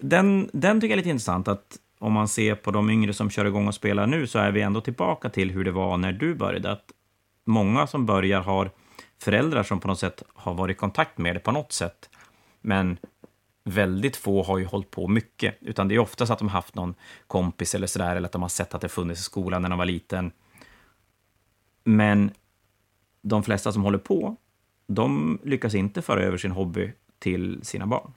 [0.00, 3.30] den, den tycker jag är lite intressant, att om man ser på de yngre som
[3.30, 6.12] kör igång och spelar nu, så är vi ändå tillbaka till hur det var när
[6.12, 6.70] du började.
[6.70, 6.92] Att
[7.44, 8.70] många som börjar har
[9.18, 12.10] föräldrar som på något sätt har varit i kontakt med det på något sätt.
[12.60, 12.98] Men
[13.64, 16.74] väldigt få har ju hållit på mycket, utan det är oftast att de har haft
[16.74, 16.94] någon
[17.26, 19.78] kompis eller sådär, eller att de har sett att det funnits i skolan när de
[19.78, 20.32] var liten.
[21.84, 22.30] Men
[23.28, 24.36] de flesta som håller på,
[24.86, 28.12] de lyckas inte föra över sin hobby till sina barn.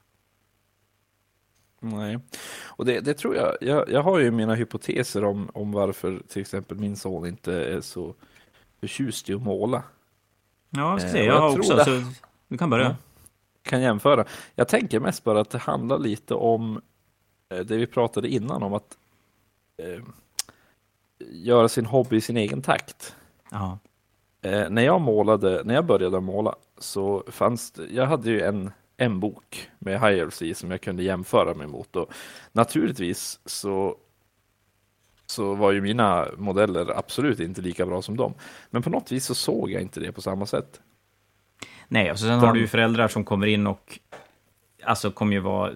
[1.82, 2.20] Nej,
[2.66, 6.42] och det, det tror jag, jag, jag har ju mina hypoteser om, om varför till
[6.42, 8.16] exempel min son inte är så
[8.80, 9.84] förtjust i att måla.
[10.70, 11.86] Ja, jag ska se, jag, jag har också, det.
[11.86, 12.02] så
[12.48, 12.86] du kan börja.
[12.86, 12.96] Ja,
[13.62, 14.26] kan jämföra.
[14.56, 16.82] Jag tänker mest bara att det handlar lite om
[17.50, 18.98] eh, det vi pratade innan om att
[19.78, 20.04] eh,
[21.30, 23.16] göra sin hobby i sin egen takt.
[23.52, 23.80] Ja.
[24.42, 28.72] Eh, när jag målade, när jag började måla så fanns det, jag hade ju en,
[28.98, 32.14] en bok med i som jag kunde jämföra mig mot och
[32.52, 33.98] naturligtvis så
[35.26, 38.34] så var ju mina modeller absolut inte lika bra som dem.
[38.70, 40.82] Men på något vis så såg jag inte det på samma sätt.
[41.88, 44.00] Nej, och sen har du ju föräldrar som kommer in och
[44.84, 45.74] alltså kommer ju vara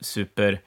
[0.00, 0.60] super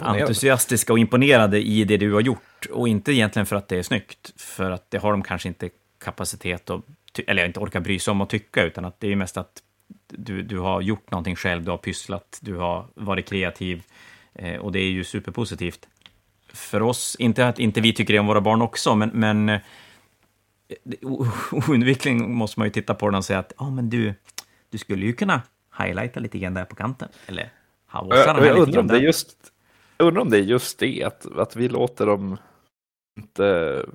[0.00, 2.66] entusiastiska och imponerade i det du har gjort.
[2.70, 5.70] Och inte egentligen för att det är snyggt, för att det har de kanske inte
[6.04, 6.84] kapacitet att,
[7.26, 9.62] eller inte orkar bry sig om att tycka, utan att det är mest att
[10.08, 13.82] du, du har gjort någonting själv, du har pysslat, du har varit kreativ
[14.34, 15.88] eh, och det är ju superpositivt.
[16.52, 19.60] För oss, inte att inte vi tycker det om våra barn också, men, men eh,
[21.68, 24.14] oundvikligen måste man ju titta på den och säga att oh, men du,
[24.70, 25.42] du skulle ju kunna
[25.78, 27.50] highlighta lite grann där på kanten, eller
[27.86, 28.86] havossa den här jag, lite grann.
[28.86, 29.36] Det är just,
[29.98, 32.36] jag undrar om det är just det, att, att vi låter dem
[33.18, 33.86] inte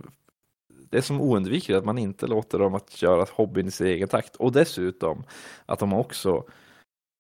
[0.89, 4.07] det är som oundvikligt att man inte låter dem att göra hobbyn i sin egen
[4.07, 4.35] takt.
[4.35, 5.23] Och dessutom
[5.65, 6.43] att de också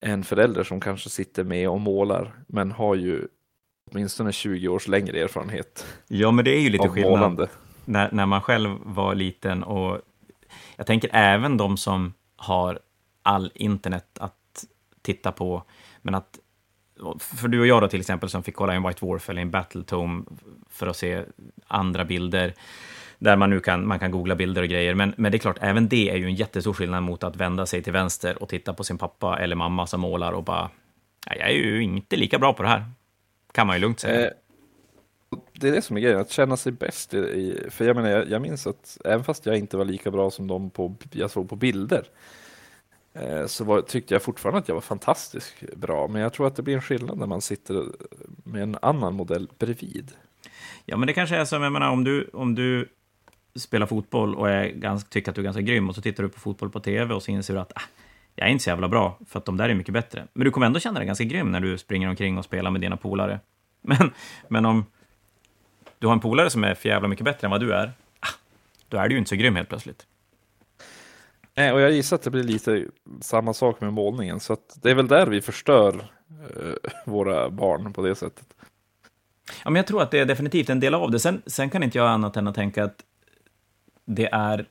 [0.01, 3.27] är en förälder som kanske sitter med och målar, men har ju
[3.91, 5.85] åtminstone 20 års längre erfarenhet.
[6.07, 7.49] Ja, men det är ju lite skillnad
[7.85, 10.01] när, när man själv var liten och
[10.75, 12.79] jag tänker även de som har
[13.23, 14.65] all internet att
[15.01, 15.63] titta på,
[16.01, 16.39] men att
[17.19, 19.51] för du och jag då till exempel som fick kolla en White Dwarf eller en
[19.51, 20.23] Battletome
[20.69, 21.23] för att se
[21.67, 22.53] andra bilder
[23.19, 24.93] där man nu kan, man kan googla bilder och grejer.
[24.93, 27.65] Men, men det är klart, även det är ju en jättestor skillnad mot att vända
[27.65, 30.69] sig till vänster och titta på sin pappa eller mamma som målar och bara,
[31.25, 32.85] jag är ju inte lika bra på det här.
[33.51, 34.27] Kan man ju lugnt säga.
[34.27, 34.31] Eh,
[35.53, 37.13] det är det som är grejen, att känna sig bäst.
[37.13, 40.31] I, för jag menar, jag, jag, minns att även fast jag inte var lika bra
[40.31, 42.07] som de på, jag såg på bilder,
[43.13, 46.07] eh, så var, tyckte jag fortfarande att jag var fantastiskt bra.
[46.07, 47.85] Men jag tror att det blir en skillnad när man sitter
[48.43, 50.11] med en annan modell bredvid.
[50.85, 52.89] Ja, men det kanske är som, jag menar, om du, om du
[53.59, 56.29] spelar fotboll och är ganska, tycker att du är ganska grym och så tittar du
[56.29, 57.81] på fotboll på tv och så inser du att ah,
[58.35, 60.27] jag är inte så jävla bra, för att de där är mycket bättre.
[60.33, 62.81] Men du kommer ändå känna dig ganska grym när du springer omkring och spelar med
[62.81, 63.39] dina polare.
[63.81, 64.11] Men,
[64.47, 64.85] men om
[65.99, 68.27] du har en polare som är för jävla mycket bättre än vad du är, ah,
[68.89, 70.05] då är du ju inte så grym helt plötsligt.
[71.55, 72.85] Nej, och jag gissar att det blir lite
[73.21, 78.01] samma sak med målningen, så det är väl där vi förstör eh, våra barn på
[78.01, 78.45] det sättet.
[79.63, 81.19] Ja, men jag tror att det är definitivt en del av det.
[81.19, 83.03] Sen, sen kan inte jag annat än att tänka att
[84.07, 84.65] det är...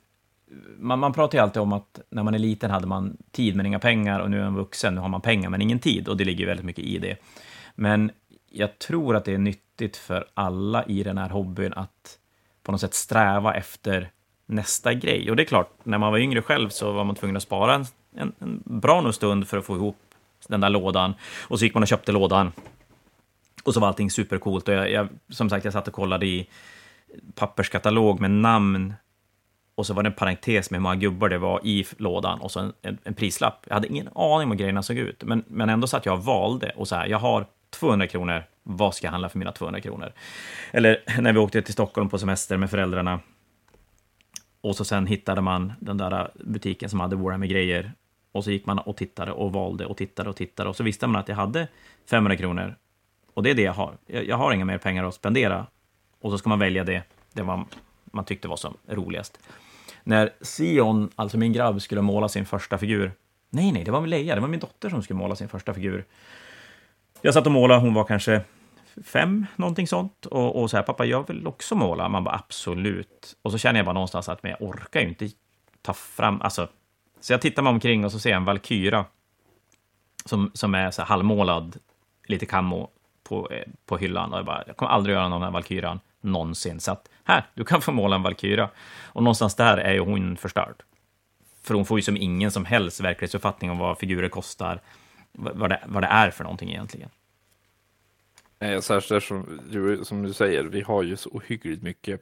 [0.79, 3.67] Man, man pratar ju alltid om att när man är liten hade man tid men
[3.67, 6.17] inga pengar och nu är man vuxen, nu har man pengar men ingen tid och
[6.17, 7.17] det ligger väldigt mycket i det.
[7.75, 8.11] Men
[8.51, 12.19] jag tror att det är nyttigt för alla i den här hobbyn att
[12.63, 14.11] på något sätt sträva efter
[14.47, 15.31] nästa grej.
[15.31, 17.75] Och det är klart, när man var yngre själv så var man tvungen att spara
[17.75, 17.85] en,
[18.17, 19.99] en, en bra nog stund för att få ihop
[20.49, 21.15] den där lådan.
[21.49, 22.53] Och så gick man och köpte lådan.
[23.65, 24.69] Och så var allting supercoolt.
[24.69, 26.49] Och jag, jag, som sagt, jag satt och kollade i
[27.35, 28.95] papperskatalog med namn
[29.77, 32.51] och så var det en parentes med hur många gubbar det var i lådan och
[32.51, 33.65] så en, en, en prislapp.
[33.67, 36.25] Jag hade ingen aning om hur grejerna såg ut, men, men ändå satt jag och
[36.25, 39.81] valde och så här, jag har 200 kronor, vad ska jag handla för mina 200
[39.81, 40.13] kronor?
[40.71, 43.21] Eller när vi åkte till Stockholm på semester med föräldrarna.
[44.61, 47.93] Och så sen hittade man den där butiken som hade våra med grejer.
[48.33, 50.69] Och så gick man och tittade och valde och tittade och tittade.
[50.69, 51.69] Och så visste man att jag hade
[52.11, 52.77] 500 kronor.
[53.35, 53.95] Och det är det jag har.
[54.07, 55.67] Jag, jag har inga mer pengar att spendera.
[56.21, 57.03] Och så ska man välja det,
[57.33, 57.65] det man,
[58.05, 59.39] man tyckte var som roligast
[60.07, 63.13] när Sion, alltså min grabb, skulle måla sin första figur.
[63.51, 66.05] Nej, nej, det var Leia, det var min dotter som skulle måla sin första figur.
[67.23, 68.41] Jag satt och målade, hon var kanske
[69.05, 70.27] fem, någonting sånt.
[70.27, 72.09] Och, och så här, pappa, jag vill också måla.
[72.09, 73.37] Man bara, absolut.
[73.43, 75.29] Och så känner jag bara någonstans att men jag orkar ju inte
[75.83, 76.69] ta fram, alltså.
[77.21, 79.05] Så jag tittar mig omkring och så ser jag en Valkyra
[80.25, 81.77] som, som är så här halvmålad,
[82.27, 82.91] lite kammo
[83.23, 84.33] på, eh, på hyllan.
[84.33, 86.81] Och jag bara, jag kommer aldrig göra någon här Valkyran någonsin.
[86.81, 88.71] Så att, här, du kan få måla en Valkyra.
[89.03, 90.83] Och någonstans där är ju hon förstörd.
[91.63, 94.81] För hon får ju som ingen som helst verklighetsuppfattning om vad figurer kostar,
[95.33, 97.11] vad det, vad det är för någonting egentligen.
[98.59, 99.61] Nej, särskilt som,
[100.03, 102.21] som du säger, vi har ju så ohyggligt mycket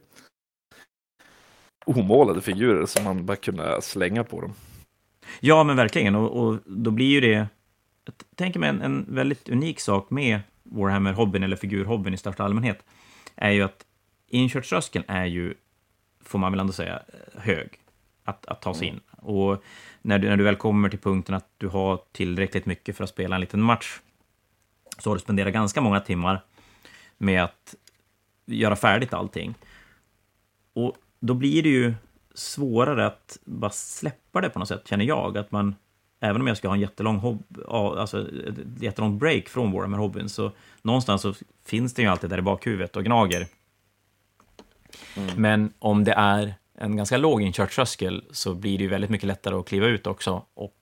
[1.85, 4.53] omålade figurer som man bara kunde slänga på dem.
[5.39, 6.15] Ja, men verkligen.
[6.15, 7.47] Och, och då blir ju det...
[8.05, 12.83] Jag tänker mig en, en väldigt unik sak med Warhammer-hobbyn, eller figurhobbyn i största allmänhet,
[13.35, 13.85] är ju att
[14.27, 15.53] inkörströskeln är ju,
[16.23, 17.01] får man väl ändå säga,
[17.33, 17.79] hög
[18.23, 18.99] att, att ta sig in.
[19.11, 19.63] Och
[20.01, 23.09] när du, när du väl kommer till punkten att du har tillräckligt mycket för att
[23.09, 23.99] spela en liten match,
[24.97, 26.43] så har du spenderat ganska många timmar
[27.17, 27.75] med att
[28.45, 29.55] göra färdigt allting.
[30.73, 31.93] Och då blir det ju
[32.33, 35.37] svårare att bara släppa det på något sätt, känner jag.
[35.37, 35.75] Att man,
[36.19, 40.51] även om jag ska ha en jättelång hobb, alltså ett jättelångt break från Warhammer-hobbyn, så
[40.81, 41.33] någonstans så
[41.65, 43.47] finns det ju alltid där i bakhuvudet och gnager.
[45.17, 45.41] Mm.
[45.41, 49.55] Men om det är en ganska låg inkörströskel så blir det ju väldigt mycket lättare
[49.55, 50.45] att kliva ut också.
[50.53, 50.75] Och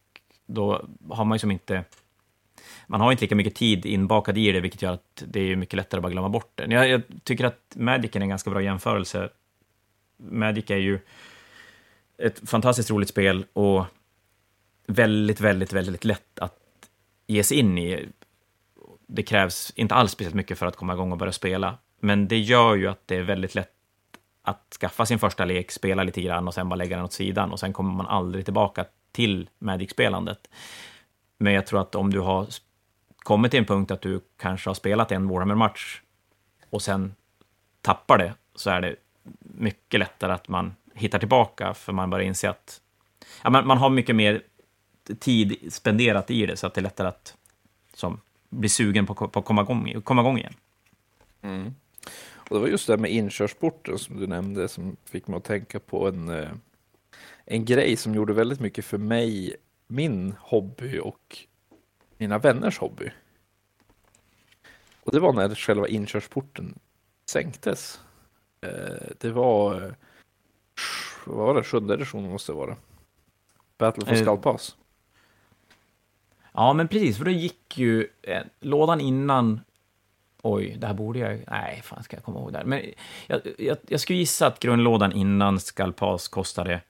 [0.45, 1.83] då har man ju som inte...
[2.87, 5.77] Man har inte lika mycket tid inbakad i det, vilket gör att det är mycket
[5.77, 6.73] lättare att bara glömma bort det.
[6.73, 9.29] Jag, jag tycker att Magic är en ganska bra jämförelse.
[10.17, 10.99] Magic är ju
[12.17, 13.85] ett fantastiskt roligt spel och
[14.87, 16.59] väldigt, väldigt, väldigt lätt att
[17.27, 18.09] ge sig in i.
[19.07, 22.39] Det krävs inte alls speciellt mycket för att komma igång och börja spela, men det
[22.39, 23.69] gör ju att det är väldigt lätt
[24.41, 27.51] att skaffa sin första lek, spela lite grann och sen bara lägga den åt sidan
[27.51, 30.49] och sen kommer man aldrig tillbaka till Magic-spelandet.
[31.37, 32.47] Men jag tror att om du har
[33.17, 36.01] kommit till en punkt att du kanske har spelat en Warhammer-match
[36.69, 37.15] och sen
[37.81, 38.95] tappar det, så är det
[39.39, 42.81] mycket lättare att man hittar tillbaka, för man börjar inse att
[43.43, 44.41] ja, man, man har mycket mer
[45.19, 47.37] tid spenderat i det, så att det är lättare att
[47.93, 50.53] som, bli sugen på, på att komma igång, komma igång igen.
[51.41, 51.75] Mm.
[52.35, 55.79] Och det var just det med inkörsporten som du nämnde som fick mig att tänka
[55.79, 56.49] på en, eh,
[57.45, 59.55] en grej som gjorde väldigt mycket för mig,
[59.87, 61.37] min hobby och
[62.17, 63.11] mina vänners hobby.
[65.03, 66.79] Och det var när själva inkörsporten
[67.29, 67.99] sänktes.
[68.61, 69.91] Eh, det var, eh,
[71.25, 72.77] vad var det, sjunde editionen måste det vara.
[73.77, 74.75] Battle for Skull Pass.
[76.53, 79.61] Ja, men precis, för då gick ju eh, lådan innan
[80.45, 81.43] Oj, det här borde jag...
[81.47, 82.65] Nej, fan ska jag komma ihåg det här.
[82.65, 82.81] Men
[83.27, 86.81] jag, jag, jag skulle gissa att grundlådan innan Skalpas kostade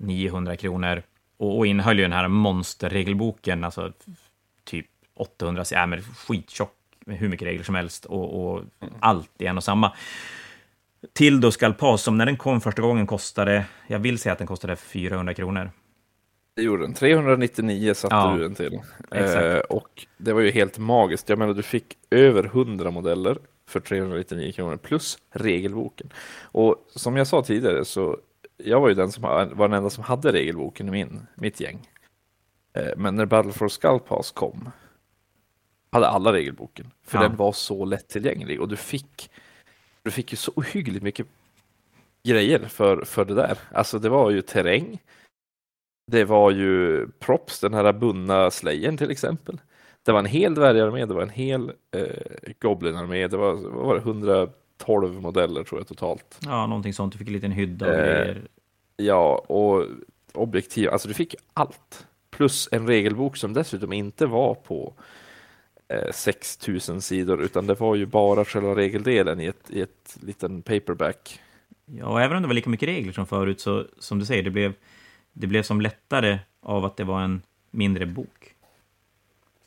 [0.00, 1.02] 800-900 kronor
[1.36, 3.92] och, och innehöll ju den här monsterregelboken, alltså
[4.64, 8.62] typ 800, ja men skittjock med hur mycket regler som helst och, och
[9.00, 9.92] allt i en och samma.
[11.12, 14.46] Till då Skalpas, som när den kom första gången kostade, jag vill säga att den
[14.46, 15.70] kostade 400 kronor.
[16.54, 16.94] Det gjorde den.
[16.94, 18.80] 399 satte ja, du den till.
[19.10, 21.28] Eh, och det var ju helt magiskt.
[21.28, 23.38] Jag menar, du fick över 100 modeller
[23.68, 26.12] för 399 kronor plus regelboken.
[26.42, 28.18] Och som jag sa tidigare så
[28.56, 31.88] jag var ju den som var den enda som hade regelboken i min, mitt gäng.
[32.72, 34.70] Eh, men när Battle for Skull Pass kom
[35.92, 36.90] hade alla regelboken.
[37.04, 37.22] För ja.
[37.22, 39.30] den var så lättillgänglig och du fick,
[40.02, 41.26] du fick ju så ohyggligt mycket
[42.24, 43.58] grejer för, för det där.
[43.72, 44.98] Alltså det var ju terräng.
[46.12, 49.60] Det var ju props, den här bundna slayen till exempel.
[50.02, 53.94] Det var en hel dvärgarmé, det var en hel eh, goblinarmé, det var, vad var
[53.94, 56.38] det 112 modeller tror jag totalt.
[56.40, 57.12] Ja, någonting sånt.
[57.12, 58.42] Du fick en liten hydda och eh, grejer.
[58.96, 59.86] Ja, och
[60.32, 62.06] objektiv, alltså du fick allt.
[62.30, 64.94] Plus en regelbok som dessutom inte var på
[65.88, 70.62] eh, 6000 sidor, utan det var ju bara själva regeldelen i ett, i ett liten
[70.62, 71.40] paperback.
[71.86, 74.42] Ja, och även om det var lika mycket regler som förut, så som du säger,
[74.42, 74.72] det blev
[75.32, 78.54] det blev som lättare av att det var en mindre bok.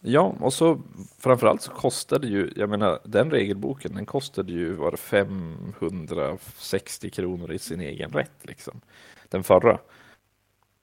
[0.07, 0.81] Ja, och så
[1.19, 7.59] framförallt så kostade ju, jag menar den regelboken, den kostade ju var 560 kronor i
[7.59, 8.81] sin egen rätt liksom.
[9.29, 9.79] Den förra.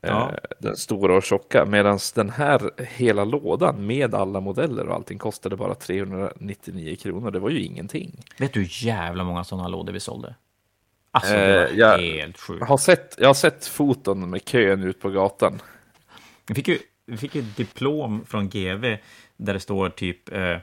[0.00, 0.30] Ja.
[0.30, 5.18] Eh, den stora och tjocka, medan den här hela lådan med alla modeller och allting
[5.18, 7.30] kostade bara 399 kronor.
[7.30, 8.24] Det var ju ingenting.
[8.38, 10.34] Vet du hur jävla många sådana lådor vi sålde?
[11.14, 12.64] Alltså, det var eh, jag helt sjukt.
[12.64, 15.62] Har sett, jag har sett foton med kön ut på gatan.
[16.46, 18.96] Vi fick ju, vi fick ju diplom från GV
[19.36, 20.58] där det står typ eh,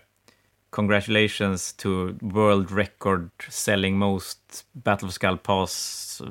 [0.70, 1.90] Congratulations to
[2.22, 6.22] World Record Selling Most Battle of Skull Pass.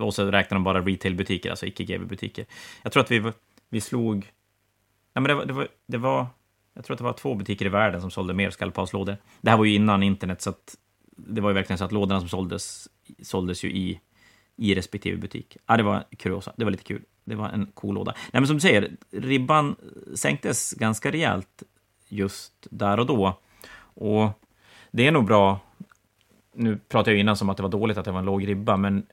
[0.00, 2.46] och så räknar de bara retailbutiker, alltså icke GV-butiker.
[2.82, 3.32] Jag tror att vi,
[3.68, 4.32] vi slog...
[5.14, 6.26] Nej, men det var, det var, det var
[6.74, 9.16] Jag tror att det var två butiker i världen som sålde mer skallpaslådor.
[9.40, 10.76] Det här var ju innan internet, så att
[11.16, 12.88] det var ju verkligen så att lådorna som såldes,
[13.22, 14.00] såldes ju i,
[14.56, 15.56] i respektive butik.
[15.66, 16.52] Ja, det var kuriosa.
[16.56, 17.02] Det var lite kul.
[17.24, 18.12] Det var en cool låda.
[18.12, 19.76] Nej, men som du säger, ribban
[20.14, 21.62] sänktes ganska rejält
[22.08, 23.38] just där och då.
[23.80, 24.30] Och
[24.90, 25.60] det är nog bra.
[26.54, 28.76] Nu pratade jag innan som att det var dåligt att det var en låg ribba,
[28.76, 29.06] men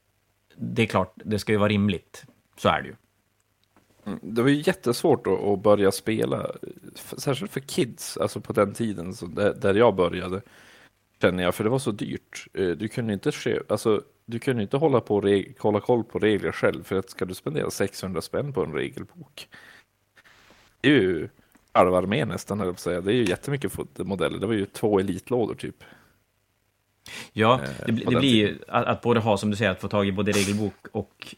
[0.56, 2.26] det är klart, det ska ju vara rimligt.
[2.58, 2.96] Så är det ju.
[4.06, 6.52] Mm, det var ju jättesvårt att, börja spela,
[6.96, 10.41] särskilt för kids, alltså på den tiden där jag började,
[11.22, 12.47] känner jag, för det var så dyrt.
[12.53, 13.32] Eh, du kunde inte,
[13.70, 17.34] alltså, du kunde inte hålla, på hålla koll på regler själv, för att ska du
[17.34, 19.47] spendera 600 spänn på en regelbok,
[20.82, 21.30] det är ju
[21.72, 23.01] halva armén nästan, höll säga.
[23.01, 25.84] Det är ju jättemycket modeller, det var ju två elitlådor typ.
[27.34, 30.07] Ja, det, det blir ju att, att, både ha, som du säger, att få tag
[30.07, 31.36] i både regelbok och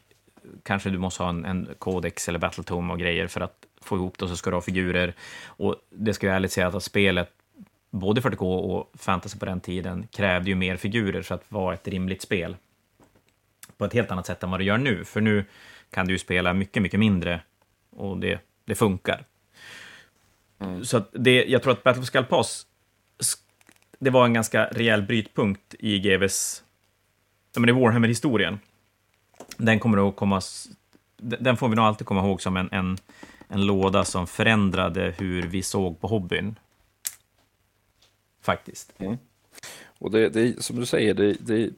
[0.62, 4.18] kanske du måste ha en, en kodex eller battletome och grejer för att få ihop
[4.18, 5.14] det, och så ska du ha figurer.
[5.46, 7.30] Och det ska jag ärligt säga att spelet,
[7.90, 11.88] både 40K och fantasy på den tiden, krävde ju mer figurer för att vara ett
[11.88, 12.56] rimligt spel.
[13.76, 15.44] På ett helt annat sätt än vad det gör nu, för nu
[15.90, 17.40] kan du ju spela mycket, mycket mindre
[17.90, 19.24] och det, det funkar.
[20.58, 20.84] Mm.
[20.84, 22.66] Så det, jag tror att Battle of Skull Pass
[23.98, 26.62] det var en ganska rejäl brytpunkt i GVs,
[27.54, 28.58] ja men i Warhammer-historien.
[29.56, 30.40] Den kommer att komma,
[31.16, 32.98] den får vi nog alltid komma ihåg som en, en,
[33.48, 36.58] en låda som förändrade hur vi såg på hobbyn.
[38.48, 38.92] Faktiskt.
[38.98, 39.16] Mm.
[39.98, 41.70] Och det, det, som du säger, det, det,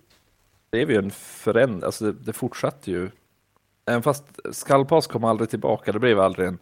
[0.70, 3.10] är ju en förändring, alltså det, det fortsatte ju.
[3.86, 6.58] Även fast Skallpass kom aldrig tillbaka, det blev aldrig en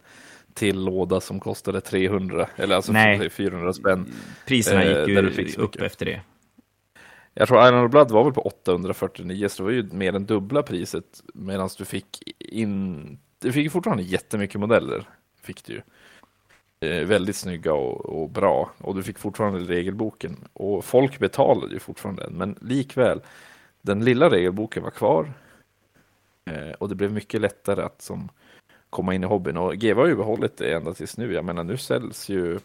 [0.53, 3.29] till låda som kostade 300, eller alltså Nej.
[3.29, 4.13] 400 spänn.
[4.47, 6.21] Priserna gick ju eh, upp efter det.
[7.33, 10.25] Jag tror Iron of Blood var väl på 849, så det var ju mer än
[10.25, 11.23] dubbla priset.
[11.33, 15.03] Medan du fick in, du fick fortfarande jättemycket modeller.
[15.41, 15.81] Fick du ju.
[16.81, 18.71] Eh, väldigt snygga och, och, bra.
[18.77, 20.47] Och du fick fortfarande regelboken.
[20.53, 23.21] Och folk betalade ju fortfarande den, men likväl.
[23.81, 25.33] Den lilla regelboken var kvar.
[26.45, 28.29] Eh, och det blev mycket lättare att som
[28.89, 29.57] komma in i hobbyn.
[29.57, 31.33] Och GW har ju behållit det ända tills nu.
[31.33, 32.55] Jag menar, nu säljs ju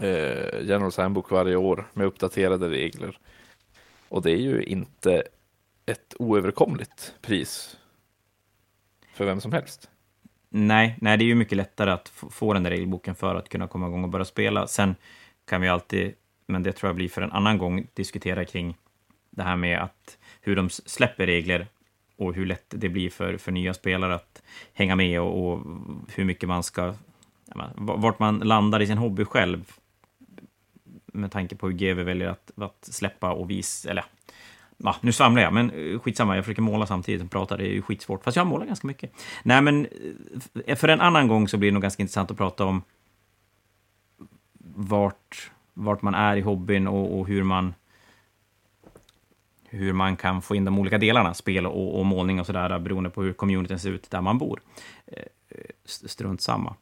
[0.00, 3.18] eh, Generals Handbook varje år med uppdaterade regler.
[4.08, 5.22] Och det är ju inte
[5.86, 7.76] ett oöverkomligt pris
[9.14, 9.90] för vem som helst.
[10.56, 13.68] Nej, nej, det är ju mycket lättare att få den där regelboken för att kunna
[13.68, 14.66] komma igång och börja spela.
[14.66, 14.94] Sen
[15.44, 16.14] kan vi alltid,
[16.46, 18.76] men det tror jag blir för en annan gång, diskutera kring
[19.30, 21.66] det här med att hur de släpper regler
[22.16, 24.42] och hur lätt det blir för, för nya spelare att
[24.72, 25.60] hänga med och, och
[26.14, 26.94] hur mycket man ska...
[27.74, 29.72] Vart man landar i sin hobby själv
[31.06, 33.90] med tanke på hur GW väljer att, att släppa och visa...
[33.90, 34.04] Eller
[34.76, 37.72] ja, nu svamlar jag, men eh, skitsamma, jag försöker måla samtidigt som pratar, det är
[37.72, 38.24] ju skitsvårt.
[38.24, 39.12] Fast jag målar ganska mycket.
[39.42, 39.86] Nej, men
[40.66, 42.82] eh, för en annan gång så blir det nog ganska intressant att prata om
[44.76, 47.74] vart, vart man är i hobbyn och, och hur man
[49.74, 53.10] hur man kan få in de olika delarna, spel och, och målning och sådär, beroende
[53.10, 54.60] på hur communityn ser ut där man bor.
[55.06, 55.22] Eh,
[55.84, 56.76] strunt samma.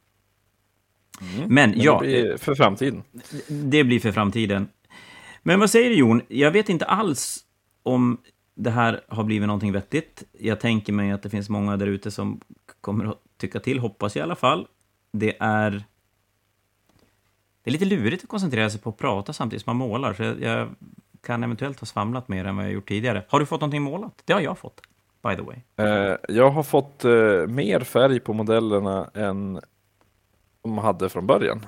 [1.21, 1.53] Mm.
[1.53, 1.99] Men, ja...
[2.01, 3.03] Det blir för framtiden.
[3.47, 4.67] Det blir för framtiden.
[5.43, 6.21] Men vad säger du, Jon?
[6.27, 7.42] Jag vet inte alls
[7.83, 8.17] om
[8.55, 10.23] det här har blivit någonting vettigt.
[10.31, 12.41] Jag tänker mig att det finns många där ute som
[12.81, 14.67] kommer att tycka till, hoppas jag i alla fall.
[15.11, 15.83] Det är...
[17.63, 20.23] Det är lite lurigt att koncentrera sig på att prata samtidigt som man målar, så
[20.23, 20.69] jag, jag
[21.21, 23.23] kan eventuellt ha svamlat mer än vad jag gjort tidigare.
[23.27, 24.21] Har du fått någonting målat?
[24.25, 24.81] Det har jag fått,
[25.23, 25.55] by the way.
[25.79, 29.59] Uh, jag har fått uh, mer färg på modellerna än
[30.61, 31.65] de hade från början.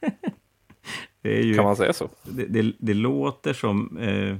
[1.22, 2.08] ju, kan man säga så?
[2.22, 3.98] Det, det, det låter som...
[3.98, 4.36] Uh,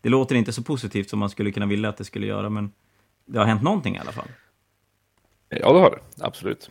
[0.00, 2.72] det låter inte så positivt som man skulle kunna vilja att det skulle göra, men
[3.26, 4.28] det har hänt någonting i alla fall.
[5.48, 6.24] Ja, det har det.
[6.24, 6.70] Absolut.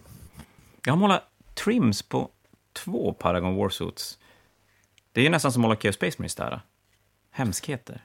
[0.86, 1.24] Jag har målat
[1.54, 2.30] trims på
[2.74, 4.18] två Paragon Warsuits.
[5.12, 6.62] Det är ju nästan som att måla Chaos Space Marines där.
[7.32, 8.02] Hemskheter.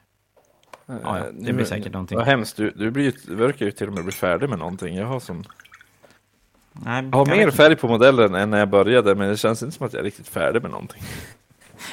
[0.85, 2.17] Ja, ja, det blir säkert någonting.
[2.17, 4.95] Vad hemskt, du, du, blir, du verkar ju till och med bli färdig med någonting.
[4.95, 5.43] Jag har som...
[6.71, 9.77] Nej, jag har mer färg på modellen än när jag började, men det känns inte
[9.77, 11.03] som att jag är riktigt färdig med någonting.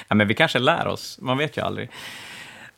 [0.08, 1.90] Ja, men vi kanske lär oss, man vet ju aldrig.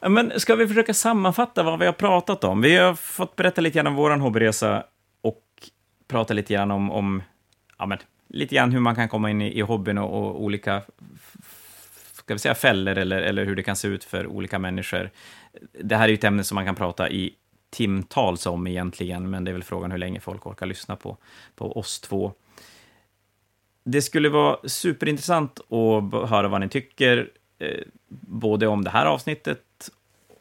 [0.09, 2.61] Men ska vi försöka sammanfatta vad vi har pratat om?
[2.61, 4.85] Vi har fått berätta lite grann om vår hobbyresa
[5.21, 5.43] och
[6.09, 7.23] prata lite grann om, om
[7.79, 7.99] ja, men,
[8.29, 10.83] lite grann hur man kan komma in i, i hobbyn och, och olika
[12.13, 15.11] ska vi säga fällor eller, eller hur det kan se ut för olika människor.
[15.81, 17.35] Det här är ju ett ämne som man kan prata i
[17.71, 21.17] timtals om egentligen, men det är väl frågan hur länge folk orkar lyssna på,
[21.55, 22.33] på oss två.
[23.85, 27.81] Det skulle vara superintressant att höra vad ni tycker, eh,
[28.29, 29.61] både om det här avsnittet,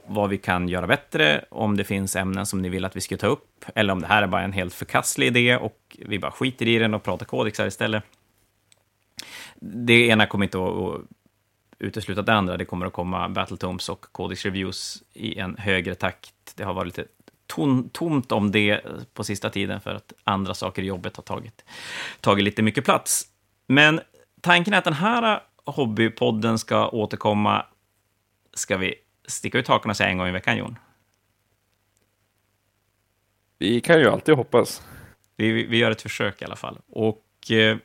[0.08, 3.18] vad vi kan göra bättre, om det finns ämnen som ni vill att vi ska
[3.18, 6.32] ta upp, eller om det här är bara en helt förkastlig idé och vi bara
[6.32, 8.04] skiter i den och pratar kodexar istället
[9.62, 11.02] det ena kommer inte att,
[11.80, 12.58] utesluta det andra.
[12.58, 16.54] Det kommer att komma Battletomes och Codex Reviews i en högre takt.
[16.56, 17.10] Det har varit lite
[17.48, 18.82] tom, tomt om det
[19.14, 21.66] på sista tiden för att andra saker i jobbet har tagit,
[22.20, 23.28] tagit lite mycket plats.
[23.68, 24.02] Men
[24.42, 27.66] tanken är att den här hobbypodden ska återkomma,
[28.54, 28.96] ska vi
[29.32, 30.78] sticka ut hakorna och säga en gång i veckan, Jon?
[33.58, 34.82] Vi kan ju alltid hoppas.
[35.36, 36.80] Vi, vi gör ett försök i alla fall.
[36.90, 37.78] Och eh,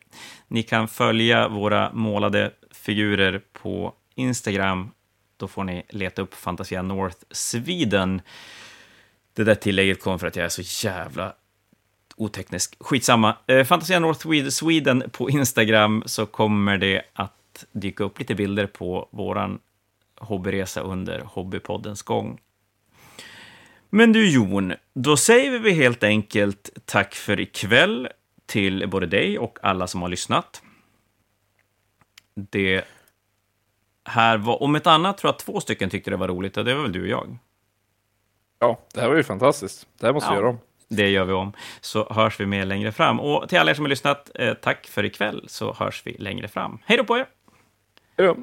[0.49, 4.91] ni kan följa våra målade figurer på Instagram.
[5.37, 8.21] Då får ni leta upp Fantasia North Sweden.
[9.35, 11.35] Det där tillägget kom för att jag är så jävla
[12.17, 12.77] oteknisk.
[12.81, 13.37] Skitsamma.
[13.47, 19.09] Eh, Fantasia North Sweden på Instagram så kommer det att dyka upp lite bilder på
[19.13, 19.59] våran
[20.17, 22.41] hobbyresa under Hobbypoddens gång.
[23.91, 28.09] Men du Jon, då säger vi helt enkelt tack för ikväll
[28.47, 30.63] till både dig och alla som har lyssnat.
[32.35, 32.85] Det
[34.05, 36.75] här var, om ett annat tror jag två stycken tyckte det var roligt och det
[36.75, 37.39] var väl du och jag.
[38.59, 39.87] Ja, det här var ju fantastiskt.
[39.99, 40.59] Det här måste ja, vi göra om.
[40.89, 41.53] Det gör vi om.
[41.81, 43.21] Så hörs vi med längre fram.
[43.21, 46.49] Och till alla er som har lyssnat, eh, tack för ikväll, så hörs vi längre
[46.49, 46.79] fram.
[46.85, 47.27] Hej då på er!
[48.17, 48.37] Hej då!